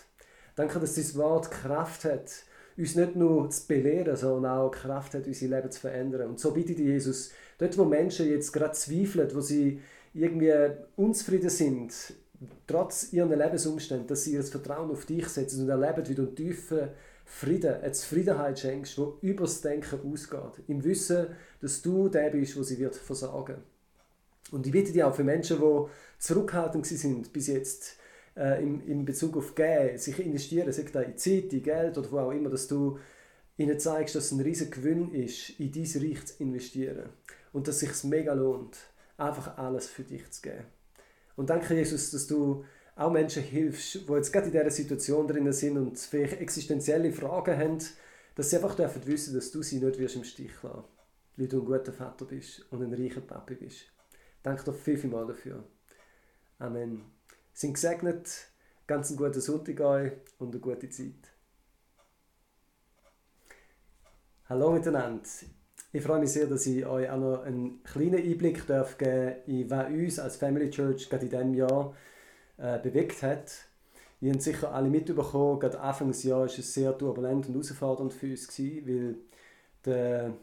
Danke, 0.55 0.79
dass 0.79 0.97
dein 0.97 1.15
Wort 1.15 1.51
Kraft 1.51 2.05
hat, 2.05 2.31
uns 2.77 2.95
nicht 2.95 3.17
nur 3.17 3.49
zu 3.49 3.67
belehren, 3.67 4.15
sondern 4.15 4.53
auch 4.53 4.71
Kraft 4.71 5.15
hat, 5.15 5.27
unser 5.27 5.47
Leben 5.47 5.71
zu 5.71 5.81
verändern. 5.81 6.29
Und 6.29 6.41
so 6.41 6.51
bitte 6.51 6.73
ich 6.73 6.77
dich, 6.77 6.87
Jesus, 6.89 7.31
dort, 7.57 7.79
wo 7.79 7.87
Menschen 7.87 8.29
jetzt 8.29 8.53
gerade 8.53 8.75
zweifeln, 8.75 9.35
wo 9.35 9.41
sie 9.41 9.81
irgendwie 10.13 10.53
unzufrieden 10.97 11.49
sind, 11.49 11.95
trotz 12.67 13.11
ihren 13.15 13.31
Lebensumständen, 13.31 14.07
dass 14.07 14.25
sie 14.25 14.35
ihr 14.35 14.43
Vertrauen 14.43 14.91
auf 14.91 15.07
dich 15.07 15.27
setzen 15.29 15.63
und 15.63 15.71
erleben, 15.71 16.07
wie 16.07 16.15
du 16.15 16.25
einen 16.25 16.37
tiefen 16.37 16.89
Frieden, 17.25 17.77
eine 17.81 17.93
Zufriedenheit 17.93 18.59
schenkst, 18.59 18.99
die 18.99 19.27
über 19.27 19.45
das 19.45 19.63
Denken 19.63 20.13
ausgeht. 20.13 20.65
Im 20.67 20.85
Wissen, 20.85 21.29
dass 21.63 21.81
du 21.81 22.11
der 22.11 22.29
bist, 22.29 22.59
wo 22.59 22.63
sie 22.63 22.79
wird 22.79 22.95
versagen. 22.95 23.72
Und 24.53 24.67
ich 24.67 24.73
bitte 24.73 24.93
dich 24.93 25.03
auch 25.03 25.15
für 25.15 25.25
Menschen, 25.25 25.59
die 25.61 25.85
zurückhaltend 26.19 26.87
sind 26.87 27.33
bis 27.33 27.49
jetzt 27.49 27.97
äh, 28.37 28.63
in, 28.63 28.87
in 28.87 29.05
Bezug 29.05 29.37
auf 29.37 29.55
Geld, 29.55 30.01
sich 30.01 30.25
investieren, 30.25 30.71
sei 30.73 30.83
das 30.93 31.07
in 31.07 31.17
Zeit, 31.17 31.53
in 31.53 31.63
Geld 31.63 31.99
oder 31.99 32.13
wo 32.13 32.19
auch 32.19 32.31
immer, 32.31 32.51
dass 32.51 32.69
du 32.69 32.99
ihnen 33.57 33.79
zeigst, 33.79 34.15
dass 34.15 34.27
es 34.27 34.33
ein 34.33 34.41
riesiger 34.41 34.71
Gewinn 34.71 35.13
ist, 35.13 35.59
in 35.59 35.73
dein 35.73 35.83
Reich 35.85 36.27
zu 36.27 36.43
investieren. 36.43 37.09
Und 37.53 37.67
dass 37.67 37.83
es 37.83 38.01
sich 38.01 38.05
mega 38.05 38.33
lohnt 38.35 38.77
einfach 39.17 39.57
alles 39.59 39.87
für 39.87 40.03
dich 40.03 40.31
zu 40.31 40.43
geben. 40.43 40.65
Und 41.37 41.51
danke, 41.51 41.75
Jesus, 41.75 42.11
dass 42.11 42.27
du 42.27 42.65
auch 42.97 43.11
Menschen 43.11 43.43
hilfst, 43.43 44.07
die 44.09 44.13
jetzt 44.13 44.33
gerade 44.33 44.47
in 44.47 44.53
dieser 44.53 44.71
Situation 44.71 45.27
drin 45.27 45.51
sind 45.53 45.79
und 45.79 45.99
vielleicht 45.99 46.41
existenzielle 46.41 47.13
Fragen 47.13 47.57
haben, 47.57 47.79
dass 48.35 48.51
sie 48.51 48.57
einfach 48.57 48.75
dürfen 48.75 49.07
wissen, 49.07 49.35
dass 49.35 49.51
du 49.51 49.63
sie 49.63 49.79
nicht 49.79 49.99
wirst 49.99 50.17
im 50.17 50.25
Stich 50.25 50.53
lassen 50.63 50.85
weil 51.37 51.49
du 51.49 51.61
ein 51.61 51.65
guter 51.65 51.93
Vater 51.93 52.25
bist 52.25 52.65
und 52.71 52.83
ein 52.83 52.93
reicher 52.93 53.21
Papi 53.21 53.55
bist. 53.55 53.92
Danke 54.43 54.65
dir 54.65 54.73
viel, 54.73 54.97
viel 54.97 55.11
mal 55.11 55.27
dafür. 55.27 55.63
Amen. 56.59 57.03
Sind 57.53 57.75
gesegnet, 57.75 58.49
ganz 58.87 59.09
einen 59.09 59.19
guten 59.19 59.41
Sonntag 59.41 59.81
euch 59.81 60.13
und 60.39 60.51
eine 60.51 60.61
gute 60.61 60.89
Zeit. 60.89 61.33
Hallo 64.49 64.73
miteinander. 64.73 65.23
Ich 65.93 66.03
freue 66.03 66.21
mich 66.21 66.33
sehr, 66.33 66.47
dass 66.47 66.67
ich 66.67 66.85
euch 66.85 67.09
auch 67.09 67.19
noch 67.19 67.43
einen 67.43 67.85
kleinen 67.85 68.17
Einblick 68.17 68.67
darf 68.67 68.99
geben 68.99 69.37
in 69.47 69.71
was 69.71 69.89
uns 69.89 70.19
als 70.19 70.37
Family 70.37 70.71
Church 70.71 71.09
gerade 71.09 71.27
in 71.27 71.31
diesem 71.31 71.55
Jahr 71.55 71.95
äh, 72.57 72.79
bewegt 72.81 73.23
hat. 73.23 73.53
Ihr 74.21 74.33
habt 74.33 74.43
sicher 74.43 74.73
alle 74.73 74.89
mitbekommen, 74.89 75.61
gerade 75.61 75.81
Anfang 75.81 76.09
des 76.09 76.23
Jahres 76.25 76.53
war 76.53 76.59
es 76.59 76.75
sehr 76.75 76.97
turbulent 76.97 77.47
und 77.47 77.55
herausfordernd 77.55 78.13
für 78.13 78.31
uns, 78.31 78.59
weil 78.59 79.17
der 79.85 80.35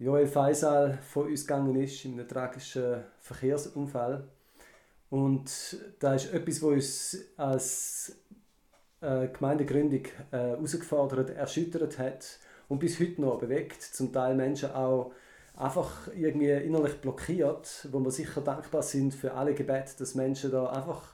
Joel 0.00 0.26
Faisal 0.26 0.98
von 1.02 1.26
uns 1.26 1.46
gegangen 1.46 1.76
ist 1.76 2.06
in 2.06 2.14
einem 2.14 2.26
tragischen 2.26 3.04
Verkehrsunfall. 3.18 4.26
Und 5.10 5.76
da 5.98 6.14
ist 6.14 6.32
etwas, 6.32 6.62
was 6.62 6.70
uns 6.70 7.18
als 7.36 8.16
äh, 9.02 9.28
Gemeindegründung 9.28 10.06
äh, 10.30 10.38
herausgefordert, 10.38 11.28
erschüttert 11.28 11.98
hat 11.98 12.38
und 12.70 12.78
bis 12.78 12.98
heute 12.98 13.20
noch 13.20 13.40
bewegt, 13.40 13.82
zum 13.82 14.10
Teil 14.10 14.34
Menschen 14.36 14.70
auch 14.70 15.12
einfach 15.54 16.08
irgendwie 16.16 16.48
innerlich 16.48 16.98
blockiert, 17.02 17.86
wo 17.92 18.00
wir 18.00 18.10
sicher 18.10 18.40
dankbar 18.40 18.82
sind 18.82 19.12
für 19.12 19.34
alle 19.34 19.52
Gebete, 19.52 19.92
dass 19.98 20.14
Menschen 20.14 20.50
da 20.50 20.70
einfach 20.70 21.12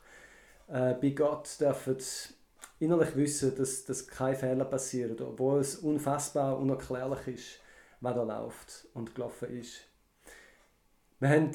äh, 0.69 0.95
bei 0.95 1.11
Gott 1.11 1.57
dürfen 1.59 1.97
innerlich 2.79 3.17
wissen, 3.17 3.53
dass, 3.57 3.85
dass 3.85 4.07
keine 4.07 4.37
Fehler 4.37 4.65
passieren, 4.65 5.17
obwohl 5.23 5.59
es 5.59 5.75
unfassbar 5.75 6.57
unerklärlich 6.57 7.27
ist, 7.27 7.66
was 8.07 8.15
da 8.15 8.23
läuft 8.23 8.89
und 8.95 9.15
gelaufen 9.15 9.59
ist. 9.59 9.81
Wir 11.19 11.31
haben, 11.31 11.51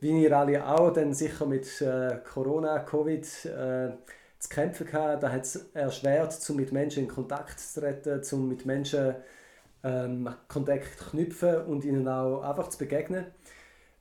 wie 0.00 0.22
ihr 0.22 0.36
alle 0.36 0.66
auch, 0.66 0.92
dann 0.92 1.14
sicher 1.14 1.46
mit 1.46 1.80
äh, 1.80 2.18
Corona, 2.24 2.80
Covid 2.80 3.24
äh, 3.44 3.92
zu 4.38 4.48
kämpfen 4.48 4.86
gehabt. 4.86 5.22
Da 5.22 5.30
hat 5.30 5.42
es 5.42 5.70
erschwert, 5.72 6.38
um 6.50 6.56
mit 6.56 6.72
Menschen 6.72 7.04
in 7.04 7.08
Kontakt 7.08 7.60
zu 7.60 7.80
treten, 7.80 8.20
um 8.32 8.48
mit 8.48 8.66
Menschen 8.66 9.14
ähm, 9.84 10.28
Kontakt 10.48 10.98
knüpfen 11.10 11.62
und 11.66 11.84
ihnen 11.84 12.08
auch 12.08 12.42
einfach 12.42 12.68
zu 12.68 12.78
begegnen. 12.78 13.26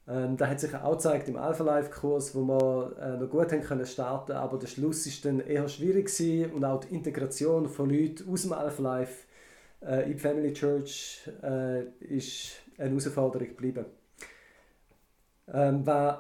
Ähm, 0.08 0.36
da 0.36 0.48
hat 0.48 0.60
sich 0.60 0.76
auch 0.76 0.94
gezeigt 0.94 1.30
im 1.30 1.38
Alpha 1.38 1.64
Life 1.64 1.92
Kurs, 1.92 2.36
wo 2.36 2.42
wir 2.42 2.98
äh, 3.00 3.18
noch 3.18 3.30
gut 3.30 3.52
haben 3.52 3.62
können 3.62 3.86
starten, 3.86 4.34
aber 4.34 4.58
der 4.58 4.68
Schluss 4.68 5.06
ist 5.06 5.24
dann 5.24 5.40
eher 5.40 5.70
schwierig 5.70 6.08
gewesen 6.08 6.52
und 6.54 6.66
auch 6.66 6.82
die 6.82 6.94
Integration 6.94 7.70
von 7.70 7.90
Leuten 7.90 8.30
aus 8.30 8.42
dem 8.42 8.52
Alpha 8.52 8.82
Life 8.82 9.28
äh, 9.86 10.04
in 10.04 10.14
die 10.14 10.20
Family 10.20 10.54
Church 10.54 11.30
äh, 11.42 11.84
ist 12.00 12.54
eine 12.78 12.90
Herausforderung 12.90 13.48
geblieben. 13.50 13.86
Ähm, 15.54 15.86
was 15.86 16.20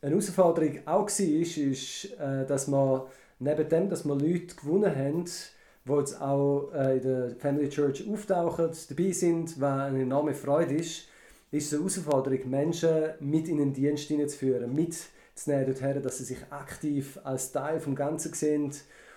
eine 0.00 0.10
Herausforderung 0.10 0.78
auch 0.86 1.08
war, 1.08 1.20
ist, 1.20 1.56
ist 1.58 2.04
äh, 2.18 2.46
dass 2.46 2.68
wir 2.68 3.06
neben 3.38 3.68
dem, 3.68 3.88
dass 3.88 4.04
wir 4.04 4.14
Leute 4.14 4.54
gewonnen 4.54 4.94
haben, 4.94 5.24
die 5.24 5.92
jetzt 5.92 6.20
auch 6.20 6.70
äh, 6.72 6.96
in 6.96 7.02
der 7.02 7.36
Family 7.36 7.68
Church 7.68 8.08
auftauchen, 8.08 8.70
dabei 8.88 9.12
sind, 9.12 9.60
was 9.60 9.80
eine 9.80 10.02
enorme 10.02 10.34
Freude 10.34 10.74
ist, 10.74 11.08
ist 11.50 11.66
es 11.66 11.72
eine 11.72 11.80
Herausforderung, 11.80 12.50
Menschen 12.50 13.10
mit 13.20 13.48
in 13.48 13.58
den 13.58 13.72
Dienst 13.72 14.08
hineinzuführen, 14.08 14.74
mitzunehmen 14.74 15.66
dorthin, 15.66 16.02
dass 16.02 16.18
sie 16.18 16.24
sich 16.24 16.38
aktiv 16.50 17.18
als 17.22 17.52
Teil 17.52 17.80
vom 17.80 17.94
Ganzen 17.94 18.32
sehen 18.32 18.72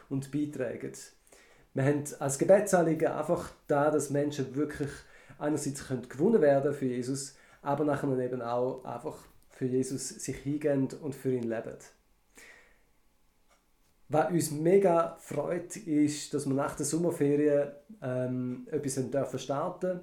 und 0.09 0.31
beitragen. 0.31 0.93
Wir 1.77 1.85
haben 1.85 2.03
als 2.17 2.39
Gebetsanliegen 2.39 3.07
einfach 3.09 3.51
da, 3.67 3.91
dass 3.91 4.09
Menschen 4.09 4.55
wirklich 4.55 4.89
einerseits 5.37 5.87
gewonnen 6.09 6.41
werden 6.41 6.73
für 6.73 6.87
Jesus, 6.87 7.35
aber 7.61 7.85
nachher 7.85 8.17
eben 8.17 8.41
auch 8.41 8.83
einfach 8.83 9.15
für 9.51 9.65
Jesus 9.65 10.09
sich 10.09 10.37
hingehen 10.37 10.87
und 10.99 11.13
für 11.13 11.31
ihn 11.31 11.43
leben. 11.43 11.77
Was 14.09 14.31
uns 14.31 14.49
mega 14.49 15.17
freut, 15.19 15.77
ist, 15.77 16.33
dass 16.33 16.47
wir 16.47 16.55
nach 16.55 16.75
der 16.75 16.87
Sommerferien 16.87 17.69
ähm, 18.01 18.67
etwas 18.71 18.95
dürfen 18.95 19.37
starten 19.37 19.99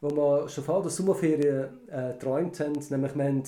wo 0.00 0.08
wir 0.08 0.48
schon 0.48 0.64
vor 0.64 0.80
der 0.80 0.90
Sommerferien 0.90 1.86
äh, 1.90 2.14
geträumt 2.14 2.58
haben. 2.60 2.82
Nämlich 2.88 3.14
wir 3.14 3.24
haben 3.24 3.42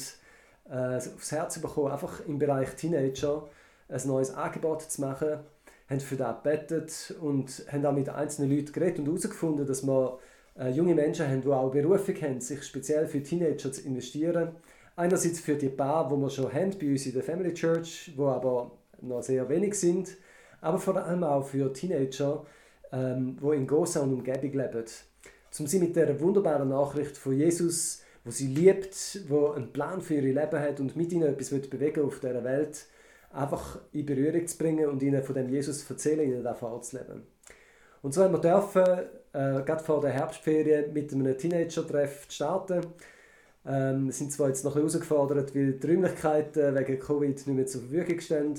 äh, 0.69 0.97
aufs 0.97 1.33
Herz 1.33 1.59
bekommen, 1.59 1.91
einfach 1.91 2.21
im 2.27 2.39
Bereich 2.39 2.77
Teenager 2.77 3.49
ein 3.89 4.07
neues 4.07 4.35
Angebot 4.35 4.83
zu 4.83 5.01
machen. 5.01 5.39
Haben 5.93 6.01
für 6.01 6.17
das 6.17 6.43
gebetet 6.43 7.15
und 7.21 7.67
haben 7.71 7.85
auch 7.85 7.93
mit 7.93 8.09
einzelnen 8.09 8.51
Leuten 8.51 8.73
geredet 8.73 8.99
und 8.99 9.07
herausgefunden, 9.07 9.67
dass 9.67 9.87
wir 9.87 10.19
äh, 10.59 10.71
junge 10.71 10.95
Menschen 10.95 11.29
haben, 11.29 11.43
die 11.43 11.49
auch 11.49 11.71
Berufung 11.71 12.15
haben, 12.23 12.41
sich 12.41 12.63
speziell 12.63 13.07
für 13.07 13.23
Teenager 13.23 13.71
zu 13.71 13.83
investieren. 13.83 14.53
Einerseits 14.97 15.41
für 15.41 15.55
die 15.55 15.69
paar, 15.69 16.09
die 16.09 16.17
wir 16.17 16.31
schon 16.31 16.53
haben 16.53 16.71
bei 16.79 16.91
uns 16.91 17.07
in 17.07 17.13
der 17.13 17.23
Family 17.23 17.55
Church, 17.55 18.13
wo 18.17 18.29
aber 18.29 18.73
noch 19.01 19.23
sehr 19.23 19.49
wenig 19.49 19.75
sind, 19.75 20.17
aber 20.61 20.79
vor 20.79 20.97
allem 20.97 21.25
auch 21.25 21.47
für 21.47 21.73
Teenager, 21.73 22.45
ähm, 22.93 23.37
die 23.43 23.57
in 23.57 23.67
Gosa 23.67 24.01
und 24.01 24.13
Umgebung 24.13 24.53
leben. 24.53 24.85
Um 25.59 25.67
sie 25.67 25.79
mit 25.79 25.97
der 25.97 26.19
wunderbaren 26.21 26.69
Nachricht 26.69 27.17
von 27.17 27.37
Jesus, 27.37 28.03
wo 28.25 28.31
sie 28.31 28.47
liebt, 28.47 29.21
wo 29.29 29.51
einen 29.51 29.73
Plan 29.73 30.01
für 30.01 30.15
ihr 30.15 30.23
Leben 30.23 30.59
hat 30.59 30.81
und 30.81 30.97
mit 30.97 31.13
ihnen 31.13 31.29
etwas 31.29 31.51
bewegen 31.51 32.05
auf 32.05 32.21
dieser 32.21 32.45
Welt, 32.45 32.87
einfach 33.33 33.79
in 33.93 34.07
Berührung 34.07 34.47
zu 34.47 34.59
bringen 34.59 34.89
und 34.89 35.03
ihnen 35.03 35.23
von 35.23 35.35
dem 35.35 35.49
Jesus 35.49 35.87
zu 35.87 35.93
erzählen, 35.93 36.29
ihnen 36.29 36.45
davon 36.45 36.83
zu 36.83 36.99
leben. 36.99 37.27
Und 38.03 38.13
so 38.13 38.23
haben 38.23 38.33
wir 38.33 38.41
dürfen, 38.41 39.07
äh, 39.33 39.63
gerade 39.63 39.83
vor 39.83 40.01
der 40.01 40.11
Herbstferien 40.11 40.93
mit 40.93 41.13
einem 41.13 41.37
Teenager-Treff 41.37 42.27
starten. 42.29 42.81
Ähm, 43.65 44.11
sind 44.11 44.33
zwar 44.33 44.49
jetzt 44.49 44.65
noch 44.65 44.75
ein 44.75 44.81
herausgefordert, 44.81 45.55
weil 45.55 45.75
die 45.75 45.87
Räumlichkeiten 45.87 46.75
wegen 46.75 46.99
Covid 46.99 47.29
nicht 47.29 47.47
mehr 47.47 47.67
zur 47.67 47.83
Verfügung 47.83 48.21
stehen. 48.21 48.55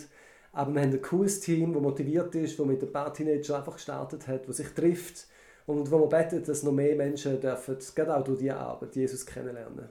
Aber 0.54 0.74
wir 0.74 0.82
haben 0.82 0.92
ein 0.92 1.02
cooles 1.02 1.40
Team, 1.42 1.74
das 1.74 1.82
motiviert 1.82 2.34
ist, 2.36 2.58
das 2.58 2.66
mit 2.66 2.82
ein 2.82 2.92
paar 2.92 3.14
Teenagern 3.14 3.58
einfach 3.58 3.74
gestartet 3.74 4.28
hat, 4.28 4.48
das 4.48 4.58
sich 4.58 4.70
trifft 4.70 5.28
und 5.66 5.92
wo 5.92 6.00
wir 6.00 6.08
beten, 6.08 6.44
dass 6.44 6.64
noch 6.64 6.72
mehr 6.72 6.96
Menschen 6.96 7.40
dürfen, 7.40 7.78
gerade 7.96 8.16
auch 8.16 8.24
durch 8.24 8.40
diese 8.40 8.56
Arbeit, 8.56 8.96
Jesus 8.96 9.26
kennenlernen. 9.26 9.90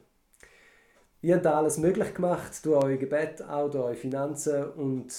Ihr 1.24 1.36
habt 1.36 1.46
alles 1.46 1.78
möglich 1.78 2.14
gemacht, 2.14 2.66
durch 2.66 2.84
euer 2.84 2.96
Gebet, 2.96 3.42
auch 3.48 3.70
durch 3.70 3.84
eure 3.84 3.94
Finanzen 3.94 4.64
und 4.72 5.12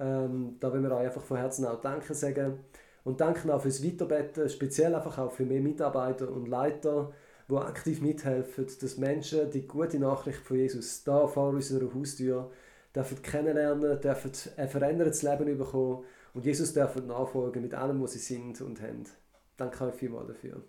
ähm, 0.00 0.56
da 0.58 0.72
wollen 0.72 0.82
wir 0.82 0.92
euch 0.92 1.06
einfach 1.08 1.22
von 1.22 1.36
Herzen 1.36 1.66
auch 1.66 1.82
Danke 1.82 2.14
sagen. 2.14 2.60
Und 3.04 3.20
danke 3.20 3.52
auch 3.54 3.60
fürs 3.60 3.84
Weiterbeten, 3.84 4.48
speziell 4.48 4.94
einfach 4.94 5.18
auch 5.18 5.32
für 5.32 5.44
mehr 5.44 5.60
Mitarbeiter 5.60 6.30
und 6.30 6.48
Leiter, 6.48 7.12
die 7.50 7.56
aktiv 7.56 8.00
mithelfen, 8.00 8.68
dass 8.80 8.96
Menschen 8.96 9.50
die 9.50 9.66
gute 9.66 9.98
Nachricht 9.98 10.38
von 10.38 10.56
Jesus 10.56 11.04
da 11.04 11.26
vor 11.26 11.50
unserer 11.50 11.92
Haustür 11.94 12.50
dürfen 12.94 13.20
kennenlernen, 13.20 14.00
dürfen 14.00 14.32
ein 14.56 14.68
verändertes 14.68 15.22
Leben 15.22 15.58
bekommen 15.58 16.04
und 16.32 16.46
Jesus 16.46 16.72
dürfen 16.72 17.06
nachfolgen 17.06 17.60
mit 17.60 17.74
allem, 17.74 18.02
was 18.02 18.12
sie 18.12 18.18
sind 18.18 18.62
und 18.62 18.80
haben. 18.80 19.04
Danke 19.58 19.84
euch 19.84 19.94
vielmals 19.94 20.28
dafür. 20.28 20.62